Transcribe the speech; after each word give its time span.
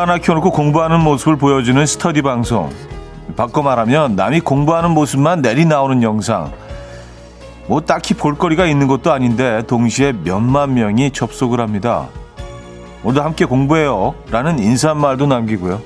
카메라 0.00 0.14
하나 0.14 0.18
켜놓고 0.18 0.50
공부하는 0.52 1.00
모습을 1.00 1.36
보여주는 1.36 1.84
스터디 1.84 2.22
방송. 2.22 2.70
바꿔 3.36 3.62
말하면 3.62 4.16
남이 4.16 4.40
공부하는 4.40 4.92
모습만 4.92 5.42
내리 5.42 5.66
나오는 5.66 6.02
영상. 6.02 6.52
뭐 7.66 7.82
딱히 7.82 8.14
볼거리가 8.14 8.64
있는 8.66 8.86
것도 8.86 9.12
아닌데 9.12 9.62
동시에 9.66 10.12
몇만 10.24 10.72
명이 10.72 11.10
접속을 11.10 11.60
합니다. 11.60 12.06
모두 13.02 13.20
함께 13.20 13.44
공부해요. 13.44 14.14
라는 14.30 14.58
인사말도 14.58 15.26
남기고요. 15.26 15.80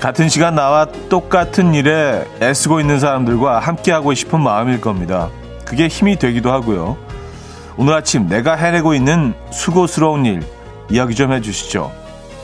같은 0.00 0.28
시간 0.28 0.54
나와 0.54 0.84
똑같은 1.08 1.74
일에 1.74 2.24
애쓰고 2.42 2.80
있는 2.80 3.00
사람들과 3.00 3.58
함께하고 3.60 4.12
싶은 4.14 4.40
마음일 4.40 4.80
겁니다. 4.80 5.30
그게 5.64 5.88
힘이 5.88 6.16
되기도 6.16 6.52
하고요. 6.52 6.96
오늘 7.76 7.94
아침 7.94 8.28
내가 8.28 8.54
해내고 8.54 8.94
있는 8.94 9.34
수고스러운 9.50 10.26
일 10.26 10.42
이야기 10.90 11.14
좀 11.14 11.32
해주시죠. 11.32 11.90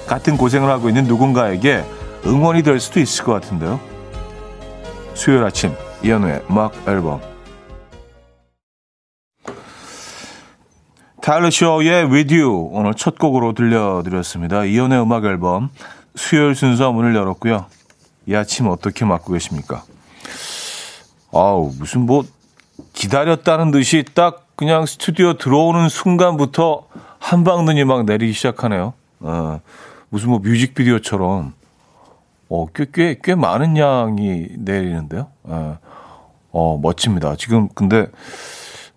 같은 0.06 0.36
고생을 0.36 0.68
하고 0.70 0.88
있는 0.88 1.04
누군가에게 1.04 1.84
응원이 2.26 2.62
될 2.62 2.80
수도 2.80 3.00
있을 3.00 3.24
것 3.24 3.32
같은데요. 3.32 3.78
수요일 5.14 5.44
아침 5.44 5.74
이현우의 6.02 6.42
음악 6.50 6.72
앨범 6.88 7.20
타일러 11.20 11.50
쇼의 11.50 12.06
With 12.06 12.34
You 12.34 12.70
오늘 12.72 12.94
첫 12.94 13.18
곡으로 13.18 13.52
들려드렸습니다. 13.52 14.64
이현우의 14.64 15.02
음악 15.02 15.24
앨범 15.24 15.70
수요일 16.14 16.54
순서 16.54 16.92
문을 16.92 17.14
열었고요. 17.14 17.66
이 18.26 18.34
아침 18.34 18.68
어떻게 18.68 19.04
맞고 19.04 19.32
계십니까? 19.32 19.84
아우 21.32 21.72
무슨 21.78 22.02
뭐 22.02 22.24
기다렸다는 22.92 23.70
듯이 23.70 24.04
딱 24.14 24.46
그냥 24.54 24.86
스튜디오 24.86 25.34
들어오는 25.34 25.88
순간부터 25.88 26.86
한방 27.18 27.64
눈이 27.64 27.84
막 27.84 28.04
내리기 28.04 28.32
시작하네요. 28.32 28.92
어, 29.20 29.60
무슨 30.08 30.30
뭐 30.30 30.38
뮤직비디오처럼 30.40 31.54
어, 32.48 32.66
꽤, 32.74 32.86
꽤, 32.92 33.18
꽤 33.22 33.34
많은 33.34 33.78
양이 33.78 34.48
내리는데요. 34.58 35.28
어, 35.44 35.78
어, 36.50 36.78
멋집니다. 36.82 37.34
지금 37.36 37.68
근데 37.74 38.06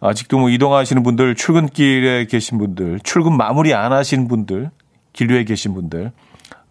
아직도 0.01 0.37
뭐 0.37 0.49
이동하시는 0.49 1.01
분들, 1.03 1.35
출근길에 1.35 2.25
계신 2.25 2.57
분들, 2.57 2.99
출근 3.03 3.37
마무리 3.37 3.73
안 3.73 3.93
하신 3.93 4.27
분들, 4.27 4.71
길류에 5.13 5.45
계신 5.45 5.73
분들, 5.73 6.11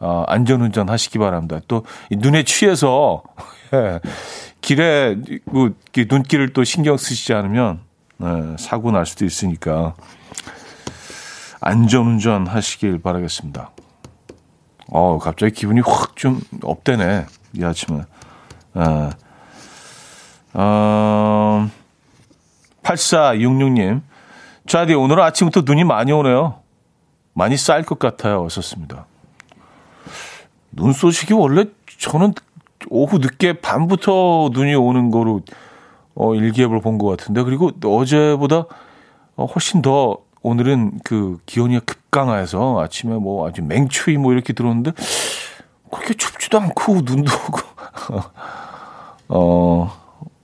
어, 0.04 0.22
안전운전 0.28 0.90
하시기 0.90 1.18
바랍니다. 1.18 1.60
또 1.66 1.86
눈에 2.10 2.42
취해서 2.42 3.22
예, 3.72 4.00
길에 4.60 5.16
그, 5.50 5.74
눈길을 5.96 6.52
또 6.52 6.62
신경 6.62 6.98
쓰시지 6.98 7.32
않으면 7.32 7.80
네, 8.18 8.56
사고 8.58 8.90
날 8.90 9.06
수도 9.06 9.24
있으니까 9.24 9.94
안전운전 11.62 12.46
하시길 12.46 13.00
바라겠습니다. 13.00 13.70
어, 14.88 15.18
갑자기 15.18 15.54
기분이 15.54 15.80
확 15.80 16.16
좀 16.16 16.40
업되네. 16.62 17.26
이 17.54 17.64
아침에. 17.64 18.02
아, 18.74 19.10
어, 20.52 21.70
8466님. 22.82 24.02
자디, 24.66 24.94
오늘 24.94 25.20
아침부터 25.20 25.62
눈이 25.64 25.84
많이 25.84 26.12
오네요. 26.12 26.60
많이 27.32 27.56
쌓일 27.56 27.84
것 27.84 27.98
같아요. 27.98 28.42
어었습니다 28.42 29.06
눈 30.76 30.92
소식이 30.92 31.34
원래 31.34 31.66
저는 31.98 32.32
오후 32.88 33.18
늦게 33.18 33.60
밤부터 33.60 34.50
눈이 34.52 34.74
오는 34.74 35.10
거로 35.10 35.40
어, 36.14 36.34
일기예보를 36.34 36.80
본 36.80 36.98
것 36.98 37.08
같은데 37.08 37.42
그리고 37.42 37.70
어제보다 37.84 38.66
어, 39.36 39.46
훨씬 39.46 39.82
더 39.82 40.18
오늘은 40.42 41.00
그 41.04 41.38
기온이 41.46 41.80
급강해서 41.80 42.80
아침에 42.80 43.14
뭐 43.14 43.48
아주 43.48 43.62
맹추위 43.62 44.18
뭐 44.18 44.32
이렇게 44.32 44.52
들어오는데 44.52 44.92
그렇게 45.90 46.14
춥지도 46.14 46.60
않고 46.60 47.00
눈도 47.04 47.32
오고 47.32 47.60
어 49.28 49.92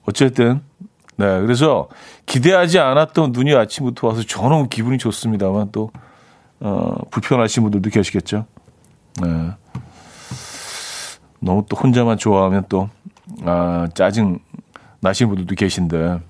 어쨌든 0.06 0.62
네 1.16 1.40
그래서 1.40 1.88
기대하지 2.26 2.78
않았던 2.78 3.32
눈이 3.32 3.54
아침부터 3.54 4.08
와서 4.08 4.22
저는 4.22 4.70
기분이 4.70 4.96
좋습니다만 4.98 5.68
또 5.72 5.90
어, 6.60 6.94
불편하신 7.10 7.62
분들도 7.64 7.90
계시겠죠. 7.90 8.46
네. 9.22 9.50
너무 11.40 11.64
또 11.68 11.76
혼자만 11.76 12.18
좋아하면 12.18 12.64
또 12.68 12.88
아, 13.44 13.88
짜증 13.94 14.38
나시는 15.00 15.30
분들도 15.30 15.54
계신데 15.54 16.20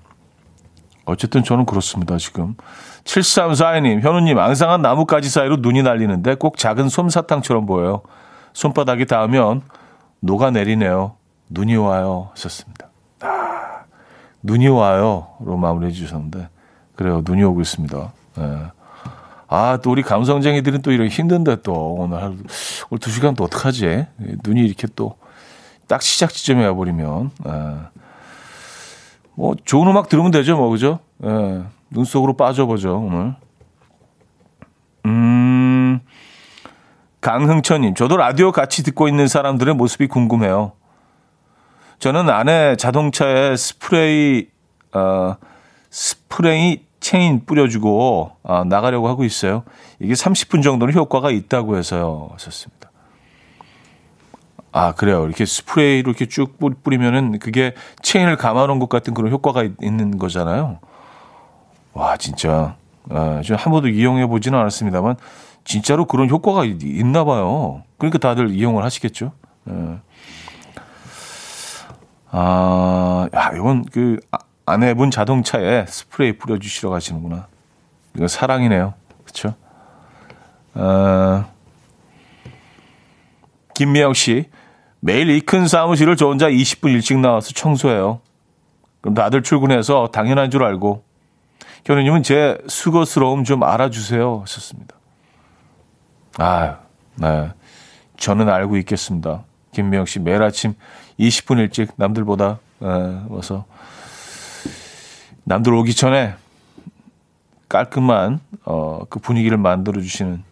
어쨌든 1.05 1.43
저는 1.43 1.65
그렇습니다, 1.65 2.17
지금. 2.17 2.55
7342님, 3.03 4.01
현우님, 4.01 4.37
앙상한 4.37 4.81
나뭇가지 4.81 5.29
사이로 5.29 5.57
눈이 5.57 5.83
날리는데 5.83 6.35
꼭 6.35 6.57
작은 6.57 6.89
솜사탕처럼 6.89 7.65
보여요. 7.65 8.01
손바닥이 8.53 9.05
닿으면 9.05 9.61
녹아내리네요. 10.21 11.15
눈이 11.49 11.75
와요. 11.77 12.29
하셨습니다. 12.31 12.89
아, 13.21 13.83
눈이 14.43 14.67
와요.로 14.67 15.57
마무리해 15.57 15.91
주셨는데. 15.91 16.47
그래요. 16.95 17.21
눈이 17.25 17.43
오고 17.43 17.61
있습니다. 17.61 18.13
네. 18.37 18.43
아, 19.53 19.77
또 19.83 19.91
우리 19.91 20.01
감성쟁이들은 20.01 20.81
또 20.81 20.91
이런 20.91 21.07
힘든데 21.07 21.57
또 21.61 21.73
오늘 21.99 22.17
하루, 22.17 22.35
오늘 22.89 22.99
두 22.99 23.11
시간 23.11 23.35
또 23.35 23.43
어떡하지? 23.43 24.07
눈이 24.43 24.61
이렇게 24.61 24.87
또 24.95 25.21
딱 25.91 26.01
시작 26.01 26.31
지점에 26.31 26.65
와버리면. 26.67 27.31
네. 27.43 27.51
뭐 29.35 29.55
좋은 29.65 29.89
음악 29.89 30.07
들으면 30.07 30.31
되죠, 30.31 30.55
뭐 30.55 30.69
그죠? 30.69 30.99
예, 31.21 31.63
눈 31.89 32.05
속으로 32.05 32.37
빠져보죠 32.37 32.97
오늘. 32.97 33.35
음, 35.05 35.99
강흥천님, 37.19 37.95
저도 37.95 38.15
라디오 38.15 38.53
같이 38.53 38.83
듣고 38.83 39.09
있는 39.09 39.27
사람들의 39.27 39.75
모습이 39.75 40.07
궁금해요. 40.07 40.71
저는 41.99 42.29
안에 42.29 42.77
자동차에 42.77 43.57
스프레이, 43.57 44.47
어, 44.93 45.35
스프레이 45.89 46.85
체인 47.01 47.45
뿌려주고 47.45 48.31
어, 48.43 48.63
나가려고 48.63 49.09
하고 49.09 49.25
있어요. 49.25 49.63
이게 49.99 50.13
30분 50.13 50.63
정도는 50.63 50.93
효과가 50.93 51.31
있다고 51.31 51.77
해서요. 51.77 52.29
썼습니다. 52.37 52.91
아, 54.71 54.93
그래요. 54.93 55.25
이렇게 55.25 55.45
스프레이로 55.45 56.11
이렇게 56.11 56.27
쭉 56.27 56.57
뿌리면은 56.83 57.39
그게 57.39 57.73
체인을 58.01 58.37
감아놓은 58.37 58.79
것 58.79 58.87
같은 58.87 59.13
그런 59.13 59.31
효과가 59.31 59.67
있는 59.81 60.17
거잖아요. 60.17 60.79
와, 61.93 62.15
진짜. 62.15 62.77
아, 63.09 63.41
저한 63.43 63.71
번도 63.71 63.89
이용해 63.89 64.27
보지는 64.27 64.57
않았습니다만, 64.59 65.17
진짜로 65.65 66.05
그런 66.05 66.29
효과가 66.29 66.63
있나 66.65 67.25
봐요. 67.25 67.83
그러니까 67.97 68.17
다들 68.19 68.51
이용을 68.51 68.83
하시겠죠. 68.85 69.33
예. 69.69 69.99
아, 72.29 73.27
야, 73.35 73.51
이건 73.53 73.83
그 73.91 74.19
아, 74.71 74.73
아내분 74.73 75.11
자동차에 75.11 75.85
스프레이 75.87 76.37
뿌려주시러 76.37 76.89
가시는구나. 76.89 77.47
이거 78.15 78.27
사랑이네요. 78.27 78.93
그쵸? 79.25 79.53
아, 80.73 81.47
김미영 83.73 84.13
씨, 84.13 84.49
매일 84.99 85.29
이 85.29 85.41
큰 85.41 85.67
사무실을 85.67 86.15
저 86.15 86.27
혼자 86.27 86.49
20분 86.49 86.89
일찍 86.93 87.19
나와서 87.19 87.51
청소해요. 87.53 88.21
그럼 89.01 89.15
다들 89.15 89.41
출근해서 89.43 90.09
당연한 90.13 90.51
줄 90.51 90.63
알고 90.63 91.03
현우님은 91.85 92.23
제 92.23 92.57
수고스러움 92.67 93.43
좀 93.43 93.63
알아주세요 93.63 94.41
하셨습니다. 94.41 94.95
아, 96.37 96.77
네. 97.15 97.51
저는 98.17 98.47
알고 98.47 98.77
있겠습니다. 98.77 99.43
김미영 99.73 100.05
씨 100.05 100.19
매일 100.19 100.43
아침 100.43 100.75
20분 101.19 101.57
일찍 101.57 101.91
남들보다 101.95 102.59
네, 102.79 102.87
와서 103.29 103.65
남들 105.43 105.73
오기 105.73 105.93
전에 105.93 106.35
깔끔한 107.69 108.39
어, 108.65 108.99
그 109.09 109.19
분위기를 109.19 109.57
만들어 109.57 110.01
주시는 110.01 110.43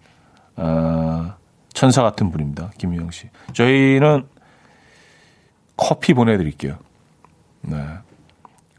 어, 0.57 1.33
천사 1.73 2.01
같은 2.03 2.31
분입니다. 2.31 2.71
김미영 2.77 3.11
씨. 3.11 3.29
저희는 3.53 4.25
커피 5.77 6.13
보내드릴게요. 6.13 6.77
네. 7.61 7.77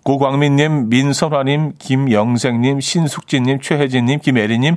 고광민님, 0.03 0.89
민선화님, 0.89 1.75
김영생님, 1.79 2.81
신숙진님, 2.81 3.61
최혜진님, 3.61 4.21
김혜리님, 4.21 4.77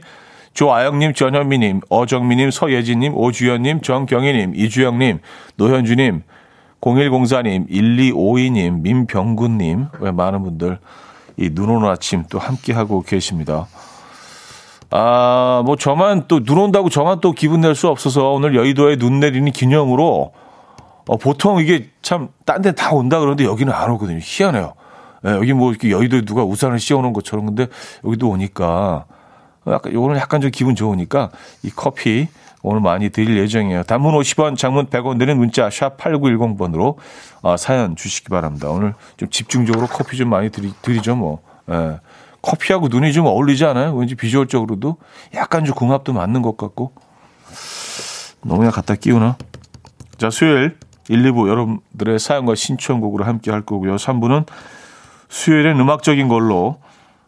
조아영님, 0.54 1.14
전현미님, 1.14 1.82
어정미님, 1.90 2.52
서예진님, 2.52 3.16
오주연님, 3.16 3.82
정경희님, 3.82 4.56
이주영님, 4.56 5.20
노현주님, 5.56 6.24
0104님, 6.82 7.70
1252님, 7.70 8.82
민병군님, 8.82 9.88
왜 10.00 10.12
많은 10.12 10.44
분들 10.44 10.80
이 11.38 11.50
눈 11.50 11.70
오는 11.70 11.90
아침 11.90 12.24
또 12.30 12.40
함께하고 12.40 13.02
계십니다. 13.04 13.68
아, 14.92 15.64
뭐 15.66 15.76
저만 15.76 16.28
또 16.28 16.40
눈 16.44 16.58
온다고 16.60 16.90
저만 16.90 17.20
또 17.22 17.32
기분 17.32 17.62
낼 17.62 17.74
수 17.76 17.88
없어서 17.88 18.32
오늘 18.32 18.56
여의도에 18.56 18.98
눈 18.98 19.20
내리는 19.20 19.52
기념으로 19.52 20.32
어, 21.08 21.18
보통 21.18 21.60
이게 21.60 21.90
참 22.02 22.30
딴 22.46 22.62
데 22.62 22.72
다 22.74 22.92
온다 22.94 23.20
그러는데 23.20 23.44
여기는 23.46 23.72
안 23.74 23.90
오거든요. 23.92 24.20
희한해요. 24.22 24.74
예, 25.26 25.30
여기 25.32 25.54
뭐 25.54 25.72
이렇게 25.72 25.90
여의도에 25.90 26.22
누가 26.22 26.44
우산을 26.44 26.80
씌워놓은 26.80 27.14
것처럼 27.14 27.46
근데 27.48 27.68
여기도 28.06 28.30
오니까 28.30 29.06
약간 29.68 29.96
오늘 29.96 30.18
약간 30.18 30.42
좀 30.42 30.52
기분 30.52 30.76
좋으니까 30.76 31.30
이 31.64 31.70
커피 31.76 32.28
오늘 32.64 32.80
많이 32.80 33.10
드릴 33.10 33.38
예정이에요. 33.38 33.84
단문 33.84 34.16
50원, 34.16 34.58
장문 34.58 34.88
100원 34.88 35.20
드는 35.20 35.38
문자 35.38 35.70
샵 35.70 35.98
8910번으로 35.98 36.96
어, 37.42 37.58
사연 37.58 37.98
주시기 37.98 38.30
바랍니다. 38.30 38.70
오늘 38.70 38.94
좀 39.18 39.30
집중적으로 39.30 39.86
커피 39.88 40.18
좀 40.18 40.30
많이 40.30 40.50
드리, 40.50 40.72
드리죠 40.82 41.16
뭐. 41.16 41.42
예. 41.70 42.00
커피하고 42.42 42.88
눈이 42.88 43.14
좀 43.14 43.26
어울리지 43.26 43.66
않아요? 43.66 43.94
왠지 43.96 44.16
비주얼적으로도 44.16 44.98
약간 45.36 45.66
좀 45.66 45.76
궁합도 45.76 46.14
맞는 46.14 46.42
것 46.42 46.58
같고 46.58 46.94
너무 48.42 48.60
그냥 48.60 48.72
갖다 48.72 48.96
끼우나? 48.96 49.38
자 50.18 50.30
수요일 50.30 50.78
1, 51.10 51.22
2부 51.24 51.50
여러분들의 51.50 52.18
사연과 52.20 52.56
신청곡으로 52.56 53.26
함께 53.26 53.52
할 53.52 53.62
거고요. 53.62 53.98
3부는 53.98 54.46
수요일엔 55.30 55.80
음악적인 55.80 56.28
걸로 56.30 56.80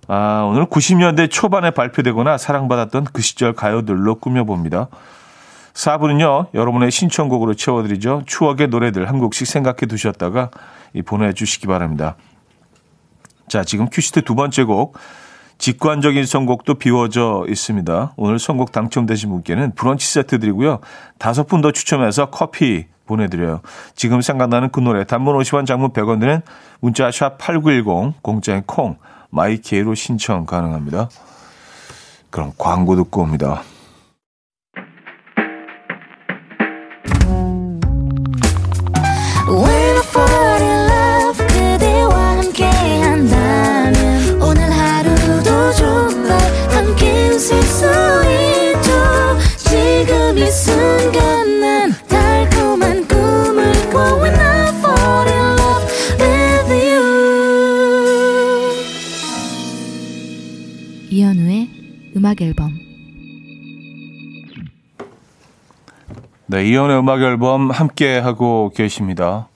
아, 0.07 0.47
오늘 0.49 0.65
90년대 0.67 1.29
초반에 1.31 1.71
발표되거나 1.71 2.37
사랑받았던 2.37 3.07
그 3.11 3.21
시절 3.21 3.53
가요들로 3.53 4.15
꾸며봅니다. 4.15 4.87
4부는요, 5.75 6.47
여러분의 6.53 6.89
신청곡으로 6.89 7.53
채워드리죠. 7.53 8.23
추억의 8.25 8.69
노래들 8.69 9.09
한 9.09 9.19
곡씩 9.19 9.45
생각해 9.45 9.85
두셨다가 9.87 10.49
보내주시기 11.05 11.67
바랍니다. 11.67 12.15
자, 13.47 13.63
지금 13.63 13.87
큐시트 13.89 14.23
두 14.23 14.35
번째 14.35 14.63
곡. 14.63 14.97
직관적인 15.57 16.25
선곡도 16.25 16.75
비워져 16.75 17.45
있습니다. 17.47 18.13
오늘 18.17 18.39
선곡 18.39 18.73
당첨되신 18.73 19.29
분께는 19.29 19.73
브런치 19.75 20.05
세트 20.05 20.39
드리고요. 20.39 20.79
다섯 21.17 21.47
분 21.47 21.61
더 21.61 21.71
추첨해서 21.71 22.29
커피 22.29 22.87
보내드려요. 23.05 23.61
지금 23.95 24.19
생각나는 24.19 24.69
그 24.71 24.81
노래 24.81 25.05
단문 25.05 25.37
50원 25.37 25.65
장문 25.65 25.91
100원 25.91 26.19
드는 26.19 26.41
문자 26.81 27.09
샵 27.11 27.37
8910 27.37 28.21
공짜인 28.21 28.63
콩 28.65 28.97
마이케이로 29.29 29.95
신청 29.95 30.45
가능합니다. 30.45 31.09
그럼 32.29 32.51
광고 32.57 32.97
듣고 32.97 33.21
옵니다. 33.21 33.61
음악 62.35 62.41
앨범 62.41 62.77
네, 66.47 66.65
이연의 66.67 66.99
음악 66.99 67.21
앨범 67.21 67.71
함께 67.71 68.19
하고 68.19 68.71
계십니다. 68.75 69.47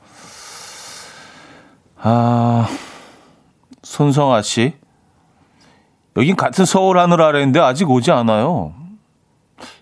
아, 1.98 2.68
손성아 3.84 4.42
씨. 4.42 4.74
여긴 6.18 6.36
같은 6.36 6.66
서울 6.66 6.98
하늘 6.98 7.22
아래인데 7.22 7.60
아직 7.60 7.90
오지 7.90 8.12
않아요. 8.12 8.74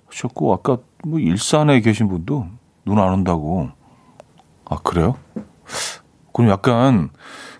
하셨고, 0.07 0.53
아까 0.53 0.79
뭐 1.05 1.19
일산에 1.19 1.79
계신 1.79 2.09
분도 2.09 2.47
눈 2.83 2.99
안 2.99 3.13
온다고. 3.13 3.69
아, 4.65 4.77
그래요? 4.83 5.15
그럼 6.33 6.49
약간 6.49 7.09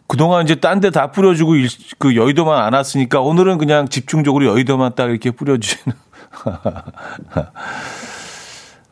그동안 0.08 0.46
이제 0.46 0.56
딴 0.56 0.80
데 0.80 0.90
다 0.90 1.12
뿌려주고 1.12 1.56
일, 1.56 1.68
그 2.00 2.16
여의도만 2.16 2.64
안 2.64 2.74
왔으니까 2.74 3.20
오늘은 3.22 3.58
그냥 3.58 3.90
집중적으로 3.90 4.46
여의도만 4.46 4.96
딱 4.96 5.10
이렇게 5.10 5.32
뿌려주시는. 5.32 5.96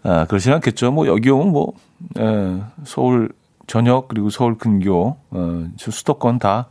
아, 0.04 0.26
그러진 0.26 0.54
않겠죠. 0.54 0.92
뭐 0.92 1.08
여기 1.08 1.30
오면 1.30 1.52
뭐, 1.52 1.74
예, 2.20 2.62
서울 2.84 3.32
전역 3.66 4.08
그리고 4.08 4.30
서울 4.30 4.58
근교, 4.58 5.18
어, 5.32 5.68
수도권 5.78 6.40
다, 6.40 6.68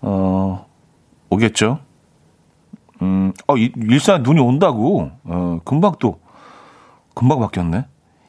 어, 0.00 0.66
오겠죠. 1.30 1.78
음, 3.02 3.32
어, 3.46 3.56
일산 3.56 4.22
눈이 4.22 4.40
온다고. 4.40 5.10
어, 5.24 5.60
금방 5.64 5.92
또, 6.00 6.18
금방 7.14 7.38
바뀌었네. 7.40 7.86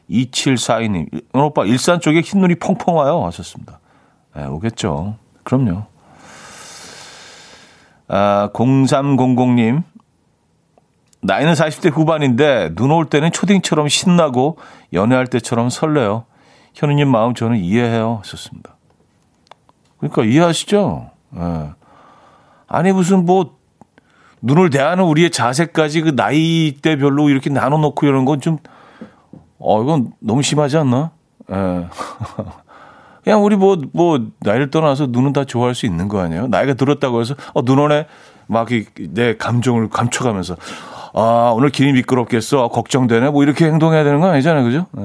2742님. 0.09 1.23
오빠, 1.33 1.65
일산 1.65 1.99
쪽에 1.99 2.21
흰 2.21 2.41
눈이 2.41 2.55
펑펑 2.55 2.95
와요. 2.95 3.25
하셨습니다. 3.25 3.79
예, 4.37 4.43
오겠죠. 4.43 5.15
그럼요. 5.47 5.83
아, 8.09 8.49
0300님. 8.53 9.83
나이는 11.21 11.53
40대 11.53 11.91
후반인데 11.91 12.73
눈 12.75 12.91
올 12.91 13.05
때는 13.05 13.31
초딩처럼 13.31 13.87
신나고 13.87 14.57
연애할 14.93 15.27
때처럼 15.27 15.69
설레요. 15.69 16.25
현우님 16.75 17.07
마음 17.09 17.33
저는 17.33 17.57
이해해요. 17.57 18.19
하셨습니다. 18.23 18.75
그러니까 19.99 20.23
이해하시죠? 20.25 21.09
예. 21.37 21.69
아니 22.67 22.91
무슨 22.91 23.25
뭐 23.25 23.55
눈을 24.41 24.69
대하는 24.69 25.05
우리의 25.05 25.31
자세까지 25.31 26.01
그 26.01 26.09
나이대별로 26.09 27.29
이렇게 27.29 27.49
나눠 27.49 27.77
놓고 27.79 28.05
이런 28.05 28.25
건 28.25 28.41
좀, 28.41 28.57
어, 29.59 29.81
이건 29.81 30.11
너무 30.19 30.41
심하지 30.43 30.77
않나? 30.77 31.11
예. 31.51 31.87
그냥 33.27 33.43
우리 33.43 33.57
뭐, 33.57 33.75
뭐, 33.91 34.25
나이를 34.39 34.71
떠나서 34.71 35.07
눈은 35.07 35.33
다 35.33 35.43
좋아할 35.43 35.75
수 35.75 35.85
있는 35.85 36.07
거 36.07 36.21
아니에요? 36.21 36.47
나이가 36.47 36.75
들었다고 36.75 37.19
해서, 37.19 37.35
어, 37.53 37.61
눈 37.61 37.77
오네? 37.77 38.05
막내 38.47 39.35
감정을 39.37 39.89
감춰가면서, 39.89 40.55
아, 41.13 41.51
오늘 41.53 41.69
길이 41.69 41.91
미끄럽겠어. 41.91 42.63
아, 42.63 42.69
걱정되네. 42.69 43.31
뭐 43.31 43.43
이렇게 43.43 43.65
행동해야 43.65 44.05
되는 44.05 44.21
거 44.21 44.29
아니잖아요. 44.29 44.63
그죠? 44.63 44.85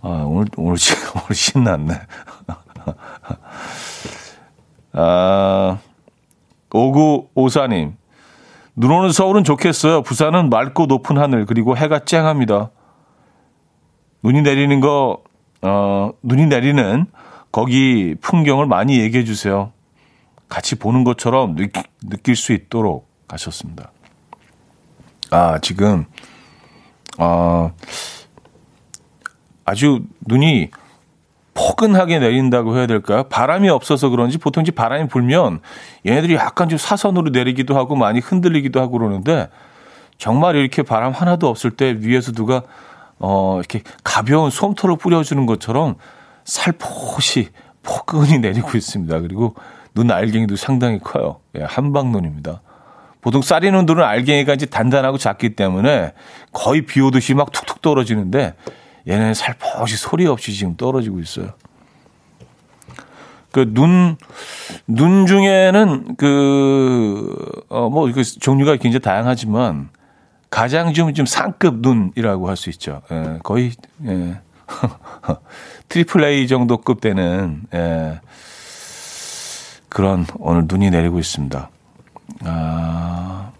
아, 0.00 0.24
오늘, 0.26 0.46
오늘, 0.56 0.78
오늘 1.12 1.34
신났네. 1.34 2.00
아, 4.94 5.78
5954님. 6.70 7.92
눈 8.74 8.90
오는 8.90 9.12
서울은 9.12 9.44
좋겠어요. 9.44 10.00
부산은 10.00 10.48
맑고 10.48 10.86
높은 10.86 11.18
하늘, 11.18 11.44
그리고 11.44 11.76
해가 11.76 12.06
쨍합니다. 12.06 12.70
눈이 14.22 14.40
내리는 14.40 14.80
거, 14.80 15.25
어, 15.66 16.12
눈이 16.22 16.46
내리는 16.46 17.06
거기 17.50 18.14
풍경을 18.20 18.66
많이 18.66 19.00
얘기해 19.00 19.24
주세요. 19.24 19.72
같이 20.48 20.76
보는 20.76 21.04
것처럼 21.04 21.56
느, 21.56 21.68
느낄 22.08 22.36
수 22.36 22.52
있도록 22.52 23.08
하셨습니다. 23.28 23.90
아, 25.30 25.58
지금, 25.60 26.04
아, 27.18 27.72
아주 29.64 30.04
눈이 30.26 30.70
포근하게 31.54 32.18
내린다고 32.18 32.76
해야 32.76 32.86
될까요? 32.86 33.24
바람이 33.24 33.68
없어서 33.70 34.10
그런지 34.10 34.38
보통 34.38 34.62
이제 34.62 34.70
바람이 34.70 35.08
불면 35.08 35.60
얘네들이 36.06 36.34
약간 36.34 36.68
좀 36.68 36.78
사선으로 36.78 37.30
내리기도 37.30 37.76
하고 37.76 37.96
많이 37.96 38.20
흔들리기도 38.20 38.80
하고 38.80 38.98
그러는데 38.98 39.48
정말 40.18 40.56
이렇게 40.56 40.82
바람 40.82 41.12
하나도 41.12 41.48
없을 41.48 41.70
때 41.70 41.96
위에서 41.98 42.32
누가 42.32 42.62
어, 43.18 43.56
이렇게 43.58 43.82
가벼운 44.04 44.50
솜털을 44.50 44.96
뿌려주는 44.96 45.44
것처럼 45.46 45.96
살포시 46.44 47.48
포근히 47.82 48.38
내리고 48.38 48.76
있습니다. 48.76 49.20
그리고 49.20 49.54
눈 49.94 50.10
알갱이도 50.10 50.56
상당히 50.56 50.98
커요. 50.98 51.40
예, 51.56 51.62
한방눈입니다. 51.62 52.60
보통 53.20 53.42
쌀이는 53.42 53.86
눈은 53.86 54.04
알갱이가 54.04 54.54
이제 54.54 54.66
단단하고 54.66 55.18
작기 55.18 55.56
때문에 55.56 56.12
거의 56.52 56.82
비 56.82 57.00
오듯이 57.00 57.34
막 57.34 57.50
툭툭 57.50 57.82
떨어지는데 57.82 58.54
얘는 59.08 59.34
살포시 59.34 59.96
소리 59.96 60.26
없이 60.26 60.52
지금 60.52 60.76
떨어지고 60.76 61.20
있어요. 61.20 61.54
그 63.50 63.72
눈, 63.72 64.16
눈 64.86 65.26
중에는 65.26 66.16
그, 66.18 67.34
어, 67.68 67.88
뭐, 67.88 68.12
그 68.12 68.22
종류가 68.22 68.76
굉장히 68.76 69.00
다양하지만 69.00 69.88
가장 70.50 70.92
좀, 70.92 71.12
좀 71.14 71.26
상급 71.26 71.80
눈이라고 71.80 72.48
할 72.48 72.56
수 72.56 72.70
있죠. 72.70 73.02
예, 73.10 73.38
거의, 73.42 73.72
예. 74.06 74.40
triple 75.88 76.24
A 76.24 76.46
정도급 76.48 77.00
되는, 77.00 77.62
예. 77.74 78.20
그런 79.88 80.26
오늘 80.38 80.64
눈이 80.66 80.90
내리고 80.90 81.18
있습니다. 81.18 81.70
아. 82.44 83.50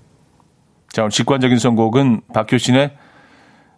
자, 0.92 1.02
오늘 1.02 1.10
직관적인 1.10 1.58
선곡은 1.58 2.22
박효신의 2.32 2.96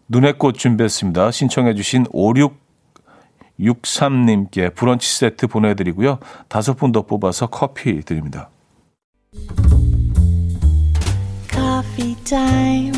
눈의 0.08 0.38
꽃 0.38 0.52
준비했습니다. 0.54 1.30
신청해주신 1.30 2.04
5663님께 3.58 4.74
브런치 4.74 5.18
세트 5.18 5.46
보내드리고요. 5.48 6.18
다섯 6.48 6.74
분 6.74 6.92
더 6.92 7.02
뽑아서 7.02 7.46
커피 7.48 8.00
드립니다. 8.02 8.50
Coffee 11.52 12.14
time. 12.24 12.97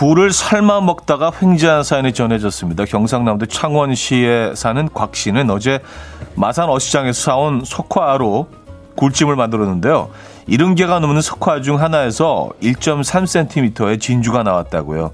굴을 0.00 0.32
삶아 0.32 0.80
먹다가 0.80 1.30
횡재한 1.30 1.82
사연이 1.82 2.14
전해졌습니다. 2.14 2.86
경상남도 2.86 3.44
창원시에 3.44 4.54
사는 4.54 4.88
곽 4.94 5.14
씨는 5.14 5.50
어제 5.50 5.80
마산 6.36 6.70
어시장에서 6.70 7.20
사온 7.20 7.64
석화로 7.66 8.48
굴찜을 8.96 9.36
만들었는데요. 9.36 10.08
70개가 10.48 11.00
넘는 11.00 11.20
석화 11.20 11.60
중 11.60 11.78
하나에서 11.78 12.48
1.3cm의 12.62 14.00
진주가 14.00 14.42
나왔다고요. 14.42 15.10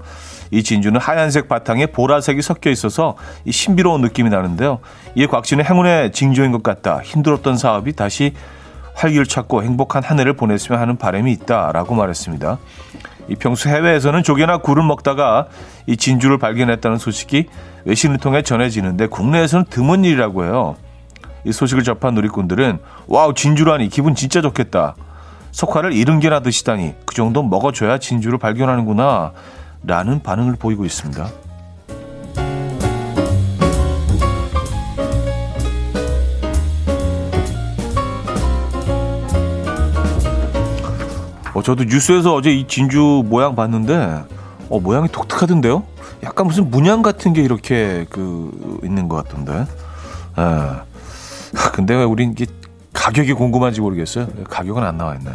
이 0.51 0.63
진주는 0.63 0.97
하얀색 0.97 1.49
바탕에 1.49 1.87
보라색이 1.87 2.41
섞여 2.41 2.69
있어서 2.69 3.17
이 3.43 3.51
신비로운 3.51 3.99
느낌이 3.99 4.29
나는데요. 4.29 4.79
이에 5.15 5.25
곽 5.25 5.45
씨는 5.45 5.65
행운의 5.65 6.13
징조인 6.13 6.53
것 6.53 6.63
같다. 6.63 7.01
힘들었던 7.03 7.57
사업이 7.57 7.91
다시 7.91 8.33
활기를 8.95 9.25
찾고 9.25 9.63
행복한 9.63 10.01
한 10.01 10.17
해를 10.17 10.31
보냈으면 10.31 10.79
하는 10.79 10.97
바람이 10.97 11.29
있다라고 11.33 11.93
말했습니다. 11.93 12.57
이 13.29 13.35
평소 13.35 13.69
해외에서는 13.69 14.23
조개나 14.23 14.57
굴을 14.57 14.83
먹다가 14.83 15.47
이 15.85 15.97
진주를 15.97 16.37
발견했다는 16.37 16.97
소식이 16.97 17.47
외신을 17.85 18.17
통해 18.17 18.41
전해지는데 18.41 19.07
국내에서는 19.07 19.65
드문 19.69 20.05
일이라고 20.05 20.45
해요. 20.45 20.75
이 21.43 21.51
소식을 21.51 21.83
접한 21.83 22.13
누리꾼들은 22.13 22.79
wow 23.07 23.33
진주라니 23.33 23.89
기분 23.89 24.15
진짜 24.15 24.41
좋겠다. 24.41 24.95
석화를 25.51 25.93
일흔 25.93 26.19
개나 26.19 26.41
드시다니 26.41 26.93
그 27.05 27.15
정도 27.15 27.41
먹어줘야 27.43 27.97
진주를 27.97 28.37
발견하는구나 28.37 29.31
라는 29.83 30.21
반응을 30.21 30.55
보이고 30.57 30.85
있습니다. 30.85 31.46
어, 41.57 41.61
저도 41.63 41.85
뉴스에서 41.85 42.35
어제 42.35 42.51
이 42.51 42.67
진주 42.67 43.23
모양 43.25 43.55
봤는데 43.55 44.25
어, 44.69 44.79
모양이 44.79 45.07
독특하던데요? 45.07 45.81
약간 46.21 46.45
무슨 46.45 46.69
문양 46.69 47.01
같은 47.01 47.33
게 47.33 47.41
이렇게 47.41 48.05
그 48.11 48.79
있는 48.83 49.07
것 49.07 49.15
같던데. 49.15 49.65
예. 50.37 51.57
근데 51.73 51.95
왜 51.95 52.03
우린 52.03 52.33
이게 52.33 52.45
가격이 52.93 53.33
궁금한지 53.33 53.81
모르겠어요. 53.81 54.27
가격은 54.47 54.83
안 54.83 54.97
나와 54.97 55.15
있네. 55.15 55.31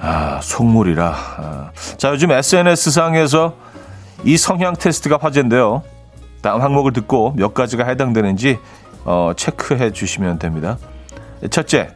아, 0.00 0.40
속물이라. 0.42 1.14
아. 1.14 1.70
자, 1.96 2.10
요즘 2.10 2.32
SNS상에서 2.32 3.54
이 4.24 4.36
성향 4.36 4.74
테스트가 4.74 5.18
화제인데요. 5.20 5.84
다음 6.42 6.60
항목을 6.60 6.92
듣고 6.92 7.34
몇 7.36 7.54
가지가 7.54 7.86
해당되는지 7.86 8.58
어, 9.04 9.30
체크해 9.36 9.92
주시면 9.92 10.40
됩니다. 10.40 10.76
첫째, 11.50 11.90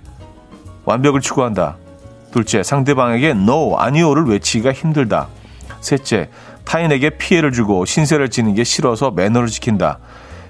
완벽을 0.85 1.21
추구한다. 1.21 1.82
둘째, 2.33 2.63
상대방에게 2.63 3.31
no, 3.31 3.77
아니오를 3.77 4.25
외치기가 4.25 4.73
힘들다. 4.73 5.29
셋째, 5.81 6.31
타인에게 6.65 7.11
피해를 7.11 7.53
주고 7.53 7.85
신세를 7.85 8.31
지는 8.31 8.55
게 8.55 8.65
싫어서 8.65 9.11
매너를 9.11 9.49
지킨다. 9.49 9.99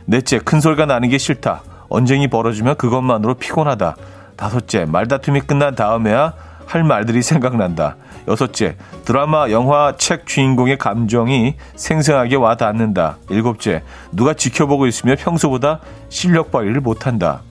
넷째, 0.06 0.38
큰 0.38 0.60
소리가 0.60 0.86
나는 0.86 1.08
게 1.08 1.18
싫다. 1.18 1.62
언쟁이 1.88 2.28
벌어지면 2.28 2.76
그것만으로 2.76 3.34
피곤하다. 3.34 3.96
다섯째, 4.36 4.84
말다툼이 4.84 5.40
끝난 5.42 5.74
다음에야 5.74 6.34
할 6.66 6.84
말들이 6.84 7.20
생각난다. 7.22 7.96
여섯째, 8.28 8.76
드라마, 9.04 9.50
영화, 9.50 9.94
책 9.98 10.26
주인공의 10.26 10.78
감정이 10.78 11.56
생생하게 11.74 12.36
와 12.36 12.56
닿는다. 12.56 13.16
일곱째, 13.28 13.82
누가 14.12 14.34
지켜보고 14.34 14.86
있으면 14.86 15.16
평소보다 15.16 15.80
실력 16.08 16.52
발휘를 16.52 16.80
못한다. 16.80 17.42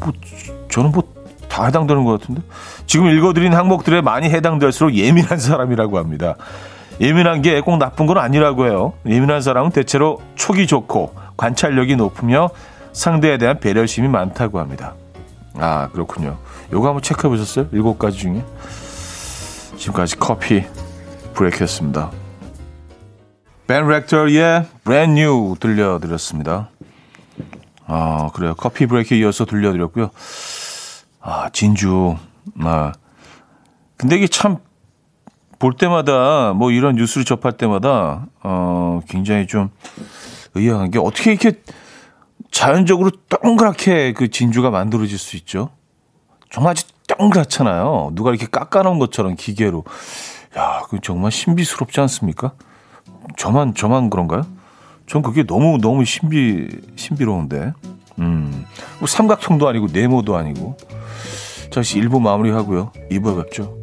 뭐, 0.00 0.12
저는 0.70 0.92
뭐, 0.92 1.15
다 1.56 1.64
해당되는 1.64 2.04
것 2.04 2.20
같은데? 2.20 2.42
지금 2.86 3.06
읽어드린 3.06 3.54
항목들에 3.54 4.02
많이 4.02 4.28
해당될수록 4.28 4.92
예민한 4.94 5.38
사람이라고 5.38 5.96
합니다. 5.96 6.34
예민한 7.00 7.40
게 7.40 7.62
꼭 7.62 7.78
나쁜 7.78 8.04
건 8.04 8.18
아니라고 8.18 8.66
해요. 8.66 8.92
예민한 9.06 9.40
사람은 9.40 9.70
대체로 9.70 10.20
촉이 10.34 10.66
좋고 10.66 11.14
관찰력이 11.38 11.96
높으며 11.96 12.50
상대에 12.92 13.38
대한 13.38 13.58
배려심이 13.58 14.06
많다고 14.08 14.58
합니다. 14.60 14.92
아, 15.58 15.88
그렇군요. 15.92 16.36
요거 16.74 16.88
한번 16.88 17.00
체크해 17.02 17.30
보셨어요? 17.30 17.68
일곱 17.72 17.98
가지 17.98 18.18
중에. 18.18 18.44
지금까지 19.78 20.16
커피 20.18 20.62
브레이크였습니다. 21.32 22.10
벤 23.66 23.88
렉터의 23.88 24.66
Brand 24.84 25.18
New 25.18 25.54
들려드렸습니다. 25.58 26.68
아, 27.86 28.28
그래요. 28.34 28.54
커피 28.58 28.84
브레이크 28.84 29.14
이어서 29.14 29.46
들려드렸고요. 29.46 30.10
아, 31.26 31.48
진주. 31.52 32.16
아. 32.60 32.92
근데 33.96 34.16
이게 34.16 34.26
참 34.28 34.66
볼 35.58 35.72
때마다 35.74 36.52
뭐 36.52 36.70
이런 36.70 36.96
뉴스를 36.96 37.24
접할 37.24 37.52
때마다 37.52 38.26
어, 38.42 39.00
굉장히 39.08 39.46
좀 39.46 39.70
의아한 40.54 40.90
게 40.90 40.98
어떻게 40.98 41.32
이렇게 41.32 41.62
자연적으로 42.50 43.10
동그랗게 43.28 44.12
그 44.12 44.28
진주가 44.30 44.70
만들어질 44.70 45.18
수 45.18 45.36
있죠? 45.36 45.70
정말 46.50 46.72
아주 46.72 46.84
동그랗잖아요. 47.08 48.12
누가 48.14 48.30
이렇게 48.30 48.46
깎아놓은 48.46 48.98
것처럼 48.98 49.36
기계로. 49.36 49.84
야, 50.56 50.82
그 50.88 50.98
정말 51.02 51.32
신비스럽지 51.32 52.00
않습니까? 52.00 52.52
저만 53.36 53.74
저만 53.74 54.10
그런가요? 54.10 54.46
전 55.06 55.22
그게 55.22 55.44
너무 55.44 55.78
너무 55.78 56.04
신비 56.04 56.68
신비로운데. 56.96 57.72
음. 58.18 58.66
뭐 58.98 59.06
삼각형도 59.06 59.68
아니고 59.68 59.88
네모도 59.92 60.36
아니고. 60.36 60.76
자, 61.76 61.82
시 61.82 62.00
1부 62.00 62.22
마무리하고요. 62.22 62.90
2부에 63.10 63.36
뵙죠. 63.36 63.75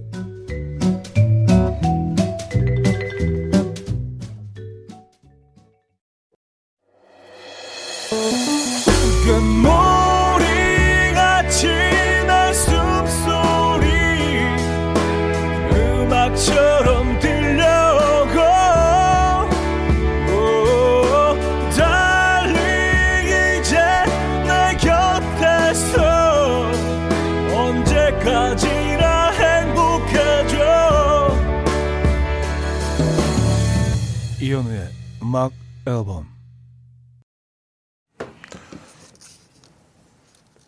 이현우의 34.53 34.87
음악 35.23 35.51
앨범 35.87 36.27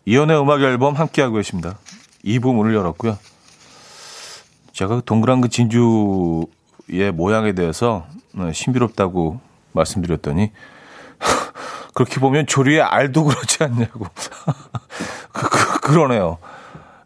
이연의 0.04 0.40
음악 0.40 0.60
앨범 0.62 0.94
함께하고 0.94 1.36
계십니다. 1.36 1.78
2부 2.24 2.52
문을 2.52 2.74
열었고요. 2.74 3.16
제가 4.72 5.02
동그란 5.06 5.40
그 5.40 5.48
진주의 5.48 7.12
모양에 7.14 7.52
대해서 7.52 8.06
네, 8.32 8.52
신비롭다고 8.52 9.38
말씀드렸더니 9.70 10.50
그렇게 11.94 12.18
보면 12.18 12.48
조류의 12.48 12.82
알도 12.82 13.22
그렇지 13.22 13.62
않냐고 13.62 14.06
그, 15.30 15.48
그, 15.48 15.80
그러네요. 15.80 16.38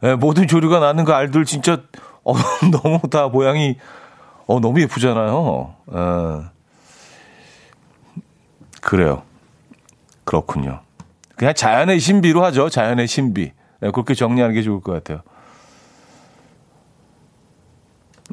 네, 0.01 0.15
모든 0.15 0.49
조류가 0.49 0.79
나는 0.79 1.05
그 1.05 1.13
알들 1.13 1.45
진짜 1.45 1.83
어, 2.25 2.33
너무 2.73 3.01
다 3.11 3.29
모양이 3.29 3.77
어, 4.47 4.61
너무 4.61 4.81
예쁘잖아요. 4.81 5.75
네. 5.87 6.60
그래요. 8.81 9.23
그렇군요. 10.25 10.81
그냥 11.37 11.55
자연의 11.55 12.01
신비로 12.01 12.45
하죠. 12.45 12.69
자연의 12.69 13.07
신비. 13.07 13.53
네, 13.81 13.91
그렇게 13.91 14.15
정리하는 14.15 14.55
게 14.55 14.63
좋을 14.63 14.81
것 14.81 14.93
같아요. 14.93 15.23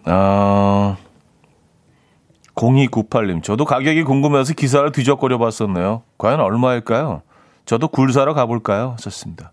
아, 0.06 0.98
0298님, 2.56 3.44
저도 3.44 3.66
가격이 3.66 4.04
궁금해서 4.04 4.54
기사를 4.54 4.90
뒤적거려 4.92 5.38
봤었네요. 5.38 6.04
과연 6.18 6.40
얼마일까요? 6.40 7.22
저도 7.66 7.88
굴 7.88 8.12
사러 8.14 8.34
가볼까요? 8.34 8.96
썼습니다. 9.00 9.52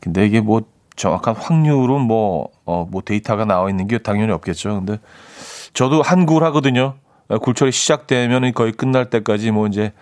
근데 0.00 0.26
이게 0.26 0.40
뭐 0.40 0.62
정확한 0.96 1.34
확률은 1.36 2.00
뭐, 2.00 2.48
어, 2.64 2.86
뭐 2.90 3.02
데이터가 3.02 3.44
나와 3.44 3.70
있는 3.70 3.86
게 3.86 3.98
당연히 3.98 4.32
없겠죠. 4.32 4.74
근데 4.76 4.98
저도 5.72 6.02
한 6.02 6.26
굴 6.26 6.44
하거든요. 6.44 6.94
굴철이 7.38 7.72
시작되면 7.72 8.52
거의 8.52 8.72
끝날 8.72 9.10
때까지 9.10 9.50
뭐 9.50 9.66
이제, 9.66 9.92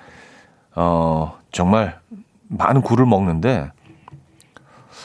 어, 0.74 1.38
정말 1.52 2.00
많은 2.48 2.82
굴을 2.82 3.06
먹는데, 3.06 3.70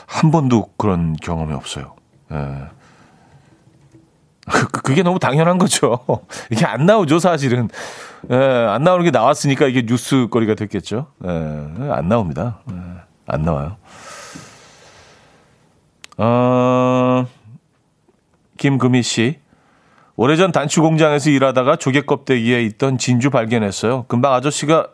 한 0.06 0.30
번도 0.30 0.70
그런 0.76 1.16
경험이 1.16 1.54
없어요. 1.54 1.94
예. 2.32 2.36
그, 4.46 4.68
그게 4.82 5.02
너무 5.02 5.18
당연한 5.18 5.58
거죠. 5.58 5.98
이게 6.50 6.64
안 6.64 6.86
나오죠, 6.86 7.18
사실은. 7.18 7.68
예, 8.30 8.36
안 8.36 8.82
나오는 8.82 9.04
게 9.04 9.10
나왔으니까 9.10 9.66
이게 9.66 9.82
뉴스거리가 9.82 10.54
됐겠죠. 10.54 11.08
예, 11.24 11.28
안 11.90 12.08
나옵니다. 12.08 12.60
예, 12.70 12.76
안 13.26 13.42
나와요. 13.42 13.76
어, 16.18 17.26
김금희 18.56 19.02
씨. 19.02 19.38
오래전 20.16 20.50
단추 20.50 20.80
공장에서 20.80 21.30
일하다가 21.30 21.76
조개 21.76 22.02
껍데기에 22.02 22.62
있던 22.62 22.96
진주 22.96 23.30
발견했어요. 23.30 24.04
금방 24.08 24.32
아저씨가 24.32 24.88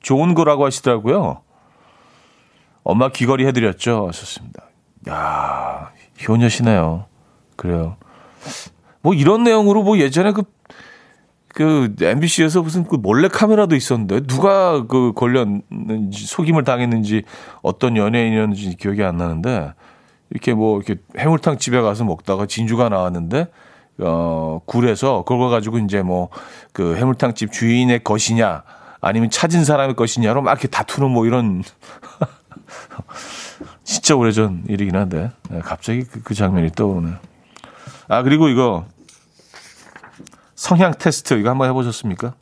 좋은 0.00 0.34
거라고 0.34 0.64
하시더라고요. 0.64 1.42
엄마 2.82 3.10
귀걸이 3.10 3.46
해드렸죠. 3.46 4.06
하셨습니다. 4.08 4.64
야 5.08 5.90
효녀시네요. 6.26 7.06
그래요. 7.56 7.96
뭐 9.02 9.12
이런 9.12 9.44
내용으로 9.44 9.82
뭐 9.82 9.98
예전에 9.98 10.32
그, 10.32 10.44
그 11.48 11.94
MBC에서 12.00 12.62
무슨 12.62 12.84
그 12.84 12.96
몰래 12.96 13.28
카메라도 13.28 13.76
있었는데 13.76 14.22
누가 14.26 14.86
그 14.86 15.12
걸렸는지 15.14 16.26
속임을 16.26 16.64
당했는지 16.64 17.24
어떤 17.62 17.98
연예인이었는지 17.98 18.76
기억이 18.76 19.02
안 19.04 19.18
나는데 19.18 19.72
이렇게 20.30 20.54
뭐 20.54 20.80
이렇게 20.80 21.00
해물탕 21.18 21.58
집에 21.58 21.80
가서 21.80 22.04
먹다가 22.04 22.46
진주가 22.46 22.88
나왔는데 22.88 23.48
어 24.00 24.60
굴에서 24.66 25.22
그걸 25.24 25.50
가지고 25.50 25.78
이제 25.78 26.02
뭐 26.02 26.30
그 26.74 26.96
해물탕 26.96 27.34
집 27.34 27.52
주인의 27.52 28.02
것이냐 28.02 28.64
아니면 29.00 29.30
찾은 29.30 29.64
사람의 29.64 29.94
것이냐로 29.94 30.42
막 30.42 30.50
이렇게 30.50 30.66
다투는 30.68 31.08
뭐 31.08 31.24
이런 31.24 31.62
진짜 33.84 34.16
오래전 34.16 34.64
일이긴 34.68 34.96
한데 34.96 35.30
네, 35.48 35.60
갑자기 35.60 36.02
그, 36.02 36.20
그 36.22 36.34
장면이 36.34 36.72
떠오르네요. 36.72 37.16
아 38.08 38.22
그리고 38.22 38.48
이거 38.48 38.86
성향 40.56 40.92
테스트 40.98 41.34
이거 41.34 41.50
한번 41.50 41.68
해보셨습니까? 41.68 42.34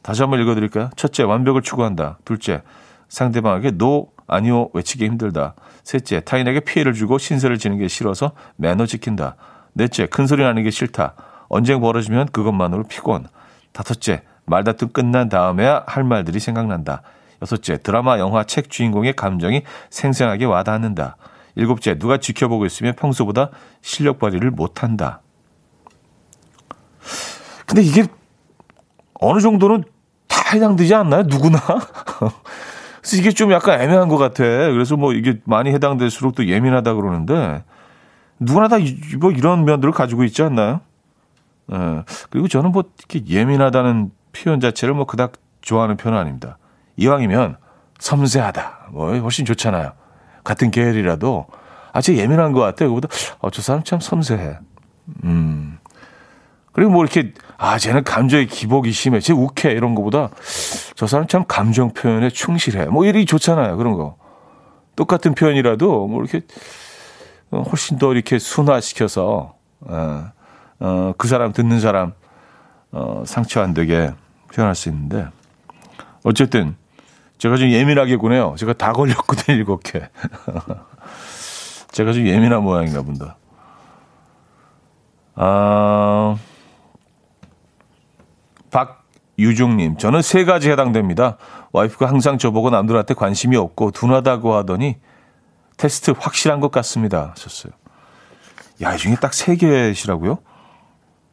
다시 0.00 0.22
한번 0.22 0.40
읽어드릴까요? 0.40 0.88
첫째, 0.96 1.24
완벽을 1.24 1.62
추구한다. 1.62 2.18
둘째, 2.24 2.62
상대방에게 3.08 3.72
no, 3.72 4.12
아니오 4.26 4.70
외치기 4.72 5.04
힘들다. 5.04 5.54
셋째, 5.84 6.20
타인에게 6.20 6.60
피해를 6.60 6.94
주고 6.94 7.18
신세를 7.18 7.58
지는 7.58 7.76
게 7.78 7.88
싫어서 7.88 8.32
매너 8.56 8.86
지킨다. 8.86 9.36
넷째, 9.76 10.06
큰 10.06 10.26
소리 10.26 10.42
나는 10.42 10.62
게 10.62 10.70
싫다. 10.70 11.14
언쟁 11.48 11.80
벌어지면 11.82 12.28
그것만으로 12.28 12.84
피곤. 12.84 13.26
다섯째, 13.72 14.22
말다툼 14.46 14.88
끝난 14.88 15.28
다음에야 15.28 15.84
할 15.86 16.02
말들이 16.02 16.40
생각난다. 16.40 17.02
여섯째, 17.42 17.76
드라마, 17.76 18.18
영화, 18.18 18.44
책 18.44 18.70
주인공의 18.70 19.12
감정이 19.12 19.64
생생하게 19.90 20.46
와닿는다. 20.46 21.18
일곱째, 21.56 21.98
누가 21.98 22.16
지켜보고 22.16 22.64
있으면 22.64 22.94
평소보다 22.94 23.50
실력 23.82 24.18
발휘를 24.18 24.50
못한다. 24.50 25.20
근데 27.66 27.82
이게 27.82 28.06
어느 29.20 29.40
정도는 29.40 29.84
다 30.26 30.54
해당되지 30.54 30.94
않나요? 30.94 31.24
누구나? 31.24 31.58
그래서 33.02 33.16
이게 33.18 33.30
좀 33.30 33.52
약간 33.52 33.82
애매한 33.82 34.08
것 34.08 34.16
같아. 34.16 34.42
그래서 34.42 34.96
뭐 34.96 35.12
이게 35.12 35.38
많이 35.44 35.70
해당될수록 35.70 36.34
또 36.34 36.46
예민하다 36.46 36.94
그러는데 36.94 37.62
누구나 38.38 38.68
다 38.68 38.76
뭐 39.18 39.30
이런 39.32 39.64
면들을 39.64 39.92
가지고 39.92 40.24
있지 40.24 40.42
않나요? 40.42 40.80
예. 41.72 42.02
그리고 42.30 42.48
저는 42.48 42.72
뭐 42.72 42.84
이렇게 42.98 43.26
예민하다는 43.26 44.10
표현 44.32 44.60
자체를 44.60 44.94
뭐 44.94 45.06
그닥 45.06 45.32
좋아하는 45.62 45.96
편은 45.96 46.16
아닙니다. 46.18 46.58
이왕이면 46.96 47.56
섬세하다. 47.98 48.88
뭐 48.92 49.16
훨씬 49.18 49.44
좋잖아요. 49.44 49.92
같은 50.44 50.70
계열이라도 50.70 51.46
아주 51.92 52.16
예민한 52.16 52.52
것 52.52 52.60
같아요. 52.60 52.90
그보다 52.90 53.08
어, 53.38 53.50
저 53.50 53.62
사람 53.62 53.82
참 53.82 54.00
섬세해. 54.00 54.58
음. 55.24 55.78
그리고 56.72 56.90
뭐 56.92 57.02
이렇게 57.02 57.32
아 57.56 57.78
쟤는 57.78 58.04
감정의 58.04 58.46
기복이 58.48 58.92
심해, 58.92 59.18
쟤 59.18 59.32
욱해 59.32 59.70
이런 59.72 59.94
거보다 59.94 60.28
저 60.94 61.06
사람 61.06 61.26
참 61.26 61.44
감정 61.48 61.94
표현에 61.94 62.28
충실해. 62.28 62.86
뭐 62.86 63.06
이리 63.06 63.24
좋잖아요. 63.24 63.78
그런 63.78 63.94
거. 63.94 64.16
똑같은 64.94 65.34
표현이라도 65.34 66.06
뭐 66.06 66.22
이렇게 66.22 66.42
훨씬 67.52 67.98
더 67.98 68.12
이렇게 68.12 68.38
순화시켜서 68.38 69.54
어, 69.80 70.32
어, 70.80 71.12
그 71.16 71.28
사람 71.28 71.52
듣는 71.52 71.80
사람 71.80 72.12
어, 72.92 73.22
상처 73.26 73.62
안 73.62 73.74
되게 73.74 74.12
표현할 74.52 74.74
수 74.74 74.88
있는데 74.88 75.28
어쨌든 76.24 76.76
제가 77.38 77.56
좀 77.56 77.68
예민하게 77.70 78.16
구네요. 78.16 78.54
제가 78.58 78.72
다 78.72 78.92
걸렸거든요, 78.92 79.56
일곱 79.58 79.82
개. 79.82 80.08
제가 81.92 82.12
좀 82.12 82.26
예민한 82.26 82.62
모양인가 82.62 83.02
본다. 83.02 83.36
아, 85.34 86.36
박유중님, 88.70 89.98
저는 89.98 90.22
세 90.22 90.44
가지 90.44 90.70
해당됩니다. 90.70 91.36
와이프가 91.72 92.08
항상 92.08 92.38
저보고 92.38 92.70
남들한테 92.70 93.14
관심이 93.14 93.56
없고 93.56 93.90
둔하다고 93.90 94.54
하더니 94.54 94.96
테스트 95.76 96.12
확실한 96.18 96.60
것 96.60 96.70
같습니다. 96.70 97.30
하셨어요. 97.36 97.72
야, 98.82 98.94
이 98.94 98.98
중에 98.98 99.16
딱 99.16 99.32
세 99.34 99.56
개시라고요? 99.56 100.38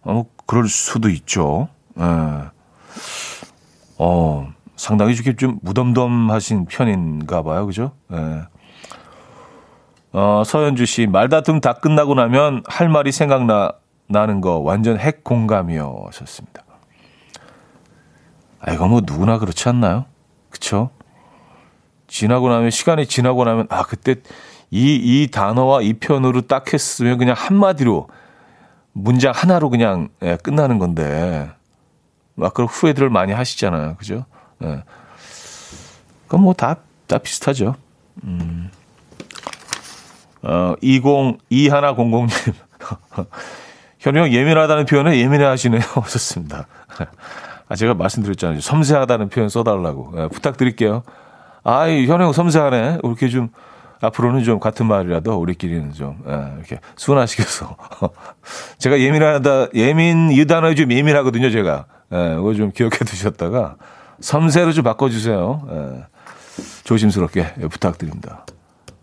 어, 0.04 0.26
그럴 0.46 0.68
수도 0.68 1.10
있죠. 1.10 1.70
예. 2.00 2.04
어, 3.98 4.52
상당히 4.76 5.14
이렇게 5.14 5.36
좀 5.36 5.60
무덤덤하신 5.62 6.66
편인가 6.66 7.42
봐요. 7.44 7.66
그죠? 7.66 7.92
예. 8.12 8.44
어, 10.12 10.44
서현주 10.46 10.86
씨, 10.86 11.08
말다툼 11.08 11.60
다 11.60 11.74
끝나고 11.74 12.14
나면 12.16 12.64
할 12.68 12.90
말이 12.90 13.12
생각나, 13.12 13.72
나는 14.08 14.42
거 14.42 14.60
완전 14.60 15.00
핵 15.00 15.24
공감이요. 15.24 16.04
하셨습니다. 16.08 16.64
아, 18.60 18.74
이거 18.74 18.88
뭐 18.88 19.02
누구나 19.04 19.40
그렇지 19.40 19.68
않나요? 19.70 20.06
그쵸? 20.50 20.92
지나고 22.14 22.48
나면, 22.48 22.70
시간이 22.70 23.08
지나고 23.08 23.44
나면, 23.44 23.66
아, 23.72 23.82
그때 23.82 24.16
이, 24.70 24.94
이 24.96 25.32
단어와 25.32 25.82
이 25.82 25.94
편으로 25.94 26.42
딱 26.42 26.72
했으면 26.72 27.18
그냥 27.18 27.34
한 27.36 27.58
마디로, 27.58 28.08
문장 28.92 29.34
하나로 29.36 29.72
그냥 29.72 30.10
예, 30.22 30.38
끝나는 30.38 30.78
건데, 30.78 31.50
막 32.36 32.54
그런 32.54 32.68
후회들을 32.68 33.10
많이 33.10 33.34
하시잖아요. 33.34 33.96
그죠? 33.96 34.26
예. 34.62 34.84
그건 36.28 36.44
뭐 36.44 36.54
다, 36.54 36.78
다 37.08 37.18
비슷하죠. 37.18 37.76
음. 38.24 38.70
어, 40.44 40.76
20, 40.82 41.04
2100님. 41.50 42.30
현우 43.98 44.20
형 44.20 44.32
예민하다는 44.32 44.86
표현에 44.86 45.18
예민해 45.18 45.46
하시네요. 45.46 45.82
하셨습니다. 45.82 46.68
아, 47.68 47.76
제가 47.76 47.96
말씀드렸잖아요. 47.96 48.62
섬세하다는 48.62 49.30
표현 49.30 49.50
써달라고. 49.50 50.14
예, 50.18 50.28
부탁드릴게요. 50.28 51.02
아, 51.64 51.88
현우 51.88 52.24
형 52.24 52.34
섬세하네. 52.34 53.00
이렇게 53.04 53.30
좀, 53.30 53.50
앞으로는 54.02 54.44
좀 54.44 54.60
같은 54.60 54.86
말이라도 54.86 55.40
우리끼리는 55.40 55.94
좀, 55.94 56.22
예, 56.28 56.58
이렇게 56.58 56.80
순화시켜서. 56.96 57.76
제가 58.78 59.00
예민하다, 59.00 59.68
예민, 59.76 60.32
이 60.32 60.46
단어에 60.46 60.76
좀 60.76 60.92
예민하거든요, 60.92 61.50
제가. 61.52 61.86
예, 62.12 62.36
그거 62.36 62.54
좀 62.54 62.72
기억해 62.72 62.98
두셨다가 62.98 63.78
섬세로 64.20 64.74
좀 64.74 64.84
바꿔주세요. 64.84 65.68
예, 65.72 66.06
조심스럽게 66.84 67.54
예, 67.62 67.68
부탁드립니다. 67.68 68.46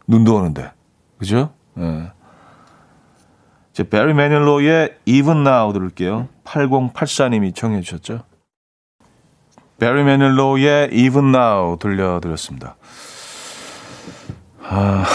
눈도 0.07 0.37
오는데. 0.37 0.71
그죠? 1.19 1.51
예. 1.79 2.11
제 3.73 3.89
베리 3.89 4.13
매닐로의 4.15 4.97
Even 5.07 5.47
Now 5.47 5.73
들을게요. 5.73 6.29
8084님이 6.45 7.55
청해 7.55 7.81
주셨죠. 7.81 8.21
베리 9.81 10.05
매닐로의 10.05 10.91
Even 10.93 11.35
Now 11.35 11.77
들려드렸습니다. 11.79 12.77
아, 14.63 15.05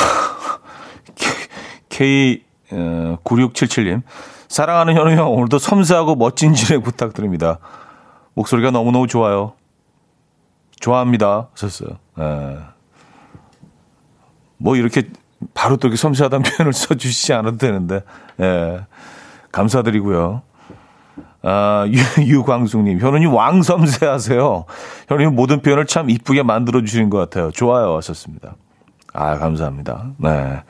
K9677님. 1.87 4.01
사랑하는 4.49 4.95
현우 4.95 5.11
형, 5.11 5.31
오늘도 5.31 5.59
섬세하고 5.59 6.15
멋진 6.15 6.55
진행 6.55 6.81
부탁드립니다. 6.81 7.59
목소리가 8.33 8.71
너무너무 8.71 9.05
좋아요. 9.07 9.53
좋아합니다. 10.79 11.49
하셨어요. 11.51 11.99
예. 12.19 12.57
뭐 14.57 14.75
이렇게 14.75 15.03
바로 15.53 15.77
또 15.77 15.87
이렇게 15.87 15.97
섬세하다는 15.97 16.41
표현을 16.43 16.73
써주시지 16.73 17.33
않아도 17.33 17.57
되는데, 17.57 18.01
예. 18.41 18.79
감사드리고요. 19.51 20.41
아, 21.47 21.85
유, 22.25 22.43
광숙님 22.43 22.99
현우님 22.99 23.31
왕섬세 23.31 24.07
하세요. 24.07 24.65
현우님 25.07 25.35
모든 25.35 25.61
표현을 25.61 25.85
참 25.85 26.09
이쁘게 26.09 26.41
만들어주시는 26.41 27.11
것 27.11 27.19
같아요. 27.19 27.51
좋아요. 27.51 27.95
하셨습니다. 27.97 28.55
아, 29.13 29.37
감사합니다. 29.37 30.07
네. 30.17 30.63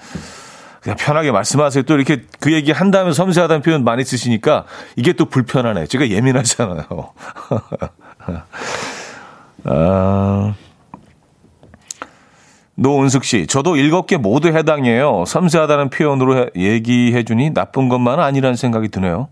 그냥 0.82 0.98
편하게 1.00 1.32
말씀하세요. 1.32 1.84
또 1.84 1.96
이렇게 1.96 2.24
그 2.42 2.52
얘기 2.52 2.74
한 2.74 2.92
다음에 2.92 3.14
섬세하다는 3.14 3.62
표현 3.62 3.86
많이 3.86 4.04
쓰시니까 4.04 4.66
이게 4.98 5.14
또 5.14 5.26
불편하네. 5.26 5.88
제가 5.88 6.10
예민하잖아요. 6.10 6.84
아, 9.64 10.54
노은숙 12.76 13.24
씨, 13.24 13.48
저도 13.48 13.78
일곱 13.78 14.08
개 14.08 14.18
모두 14.18 14.50
해당해요. 14.50 15.24
섬세하다는 15.26 15.90
표현으로 15.90 16.38
해, 16.38 16.50
얘기해주니 16.56 17.54
나쁜 17.54 17.88
것만은 17.88 18.22
아니라는 18.24 18.58
생각이 18.58 18.90
드네요. 18.90 19.30